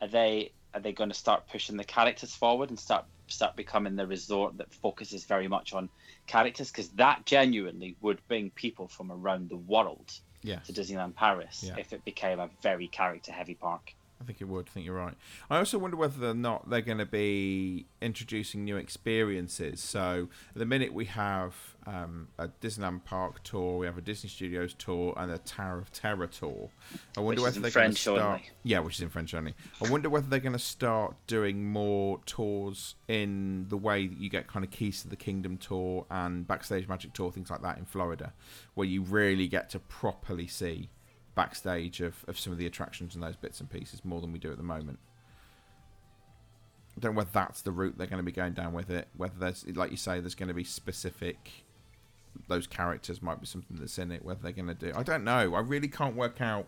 [0.01, 3.95] are they are they going to start pushing the characters forward and start start becoming
[3.95, 5.89] the resort that focuses very much on
[6.27, 10.11] characters because that genuinely would bring people from around the world
[10.41, 10.59] Yeah.
[10.59, 11.77] to Disneyland Paris Yeah.
[11.77, 13.93] if it became a very character heavy park.
[14.19, 14.67] I think it would.
[14.67, 15.13] I think you're right.
[15.49, 19.79] I also wonder whether or not they're going to be introducing new experiences.
[19.79, 21.55] So at the minute we have
[21.85, 25.91] um, a Disneyland Park tour, we have a Disney Studios tour, and a Tower of
[25.91, 26.69] Terror tour.
[27.15, 28.19] I wonder Which is whether they're going to French start.
[28.19, 28.49] only.
[28.63, 29.53] Yeah, which is in French only.
[29.85, 34.29] I wonder whether they're going to start doing more tours in the way that you
[34.29, 37.77] get kind of Keys to the Kingdom tour and Backstage Magic tour, things like that
[37.77, 38.33] in Florida,
[38.73, 40.89] where you really get to properly see
[41.37, 44.39] backstage of, of some of the attractions and those bits and pieces more than we
[44.39, 44.97] do at the moment.
[46.97, 49.07] I don't know whether that's the route they're going to be going down with it.
[49.15, 51.51] Whether there's, like you say, there's going to be specific.
[52.47, 54.25] Those characters might be something that's in it.
[54.25, 55.53] Whether they're going to do, I don't know.
[55.53, 56.67] I really can't work out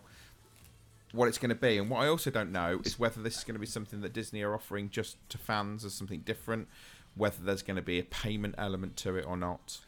[1.10, 1.78] what it's going to be.
[1.78, 4.12] And what I also don't know is whether this is going to be something that
[4.12, 6.68] Disney are offering just to fans as something different.
[7.16, 9.80] Whether there's going to be a payment element to it or not.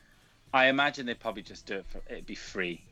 [0.52, 2.82] I imagine they'd probably just do it for it'd be free.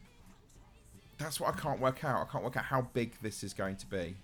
[1.20, 2.26] That's what I can't work out.
[2.26, 4.16] I can't work out how big this is going to be.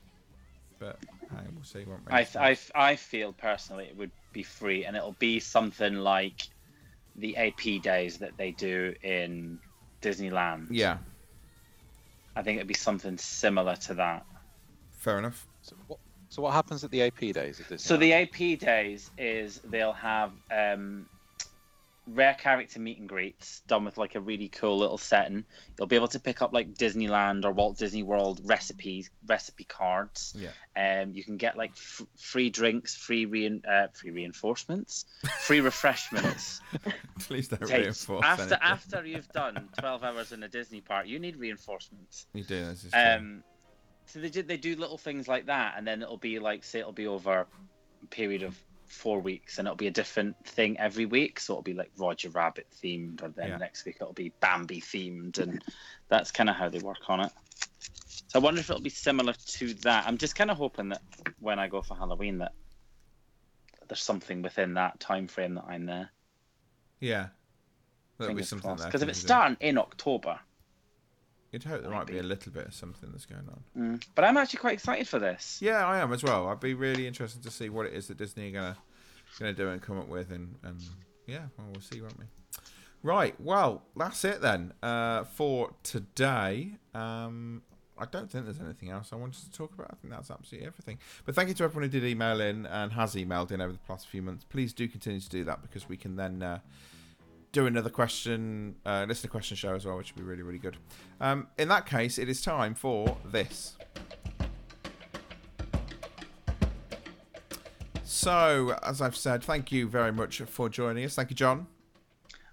[0.79, 0.99] But
[1.31, 1.85] hey, we'll see.
[1.85, 2.03] Won't?
[2.09, 6.49] I, I, I feel personally it would be free and it'll be something like
[7.17, 9.59] the AP days that they do in
[10.03, 10.69] Disneyland.
[10.71, 10.99] yeah,
[12.35, 14.27] I think it'd be something similar to that.
[14.93, 15.47] fair enough.
[15.63, 17.83] So what, so what happens at the AP days of this?
[17.83, 21.07] So the AP days is they'll have um,
[22.09, 25.45] rare character meet and greets done with like a really cool little setting.
[25.79, 30.35] You'll be able to pick up like Disneyland or Walt Disney World recipes, recipe cards.
[30.37, 30.51] Yeah.
[31.03, 35.05] Um, you can get like f- free drinks, free rein- uh, free reinforcements,
[35.41, 36.61] free refreshments.
[37.21, 37.73] Please don't Takes-
[38.09, 38.59] reinforce after anything.
[38.63, 42.27] after you've done twelve hours in a Disney park, you need reinforcements.
[42.35, 42.67] You do.
[42.67, 43.01] This is true.
[43.01, 43.43] Um,
[44.07, 46.79] so they do, they do little things like that, and then it'll be like say
[46.79, 47.41] it'll be over
[48.03, 48.57] a period of
[48.89, 51.41] four weeks, and it'll be a different thing every week.
[51.41, 53.57] So it'll be like Roger Rabbit themed, or then Yeah.
[53.59, 55.63] next week it'll be Bambi themed, and
[56.09, 57.33] that's kind of how they work on it.
[58.29, 60.07] So I wonder if it'll be similar to that.
[60.07, 61.03] I'm just kind of hoping that
[61.39, 62.53] when I go for Halloween that
[63.89, 66.11] there's something within that time frame that I'm there.
[67.01, 67.29] yeah.
[68.19, 68.75] There'll be something.
[68.77, 69.33] Because if it's you to do.
[69.35, 70.41] starting in October,
[71.57, 72.19] you'd hope there might be.
[72.19, 73.63] a little bit of something that's going on.
[73.97, 75.59] mm, but I'm actually quite excited for this.
[75.63, 76.49] Yeah, I am as well.
[76.49, 78.77] I'd be really interested to see what it is that Disney are gonna
[79.39, 80.81] gonna do and come up with, and and
[81.27, 82.27] yeah, well, we'll see, won't we?
[83.03, 83.35] Right.
[83.41, 86.73] Well, that's it then uh, for today.
[86.95, 87.63] Um,
[87.99, 89.89] I don't think there's anything else I wanted to talk about.
[89.91, 90.99] I think that's absolutely everything.
[91.25, 93.79] But thank you to everyone who did email in and has emailed in over the
[93.87, 94.45] past few months.
[94.45, 96.59] Please do continue to do that because we can then uh,
[97.57, 100.77] do another question, uh, listener question show as well, which would be really, really good.
[101.23, 103.79] Um, in that case, it is time for this.
[108.05, 111.15] So, as I've said, thank you very much for joining us.
[111.15, 111.67] Thank you, John.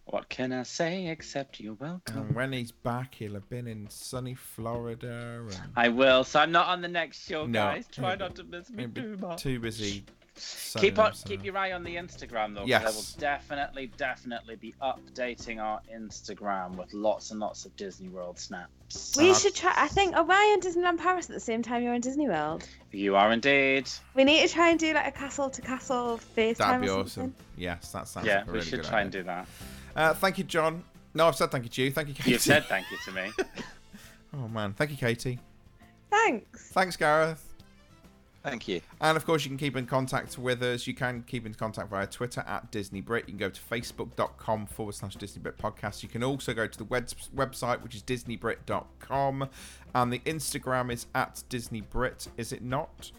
[0.06, 2.20] What can I say except you're welcome?
[2.20, 5.42] And when he's back, he'll have been in sunny Florida.
[5.50, 6.24] And I will.
[6.24, 7.60] So I'm not on the next show, No.
[7.60, 7.88] guys.
[7.92, 9.42] Try not to miss me too much.
[9.44, 10.06] too busy.
[10.78, 12.62] Keep on, up keep your eye on the Instagram though.
[12.62, 12.96] 'cause I Yes.
[13.16, 19.16] will definitely, definitely be updating our Instagram with lots and lots of Disney World snaps.
[19.18, 19.74] We Uh, should try.
[19.76, 20.16] I think.
[20.16, 22.68] Are I in Disneyland Paris at the same time you're in Disney World?
[22.92, 23.88] You are indeed.
[24.16, 26.58] We need to try and do like a castle to castle FaceTime.
[26.58, 27.36] That'd be or awesome.
[27.56, 29.04] Yes, that sounds yeah, like a we really should good try idea.
[29.04, 29.48] and do that.
[29.96, 30.84] Uh, thank you, John.
[31.14, 31.92] No, I've said thank you to you.
[31.92, 32.32] Thank you, Katie.
[32.32, 33.32] You've said thank you to me.
[34.36, 35.38] Oh man, thank you, Katie.
[36.10, 36.70] Thanks.
[36.70, 37.53] Thanks, Gareth.
[38.44, 38.82] Thank you.
[39.00, 40.86] And of course, you can keep in contact with us.
[40.86, 43.24] You can keep in contact via Twitter at Disney Brit.
[43.28, 46.04] You can go to facebook.com forward slash Disney Brit podcast.
[46.04, 49.50] You can also go to the web- website, which is disneybrit.com.
[49.96, 53.12] And the Instagram is at Disney Brit, is it not?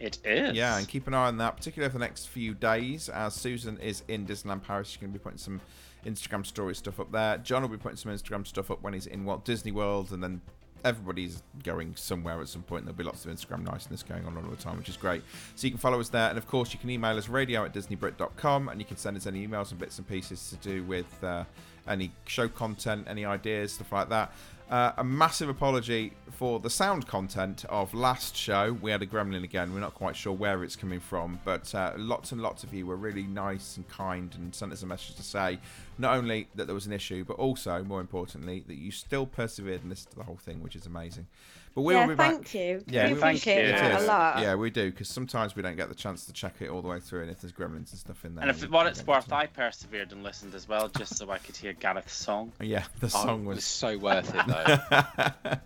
[0.00, 0.54] It is.
[0.54, 3.08] Yeah, and keep an eye on that, particularly for the next few days.
[3.08, 5.60] As Susan is in Disneyland Paris, she's going to be putting some
[6.04, 7.38] Instagram story stuff up there.
[7.38, 10.22] John will be putting some Instagram stuff up when he's in Walt Disney World, and
[10.22, 10.40] then
[10.86, 12.84] everybody's going somewhere at some point.
[12.84, 15.22] There'll be lots of Instagram niceness going on all the time, which is great.
[15.56, 17.74] So you can follow us there, and of course, you can email us radio at
[17.74, 21.24] disneybrit.com, and you can send us any emails and bits and pieces to do with
[21.24, 21.44] uh,
[21.88, 24.32] any show content, any ideas, stuff like that.
[24.68, 28.72] Uh, a massive apology for the sound content of last show.
[28.72, 29.72] We had a gremlin again.
[29.72, 32.84] We're not quite sure where it's coming from, but uh, lots and lots of you
[32.84, 35.60] were really nice and kind and sent us a message to say
[35.98, 39.82] not only that there was an issue, but also, more importantly, that you still persevered
[39.82, 41.28] and listened to the whole thing, which is amazing.
[41.76, 42.54] But we yeah, will be thank back.
[42.54, 42.84] you.
[42.86, 43.74] Yeah, we we- thank appreciate you.
[43.74, 44.04] It that is.
[44.04, 44.38] a lot.
[44.40, 46.88] Yeah, we do, because sometimes we don't get the chance to check it all the
[46.88, 48.48] way through, and if there's gremlins and stuff in there.
[48.48, 51.36] And if what it's don't worth, I persevered and listened as well, just so I
[51.36, 52.50] could hear Gareth's song.
[52.62, 53.64] Yeah, the Oh, song it was was.
[53.66, 55.56] so worth it though.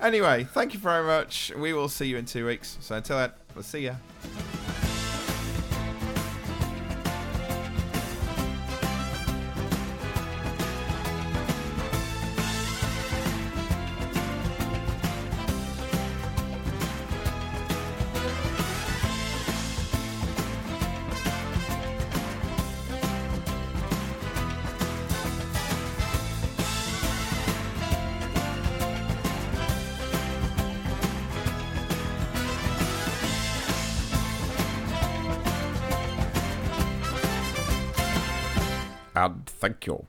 [0.00, 1.50] anyway, thank you very much.
[1.56, 2.78] We will see you in two weeks.
[2.80, 3.94] So until then, we'll see ya.
[39.60, 40.06] Thank you.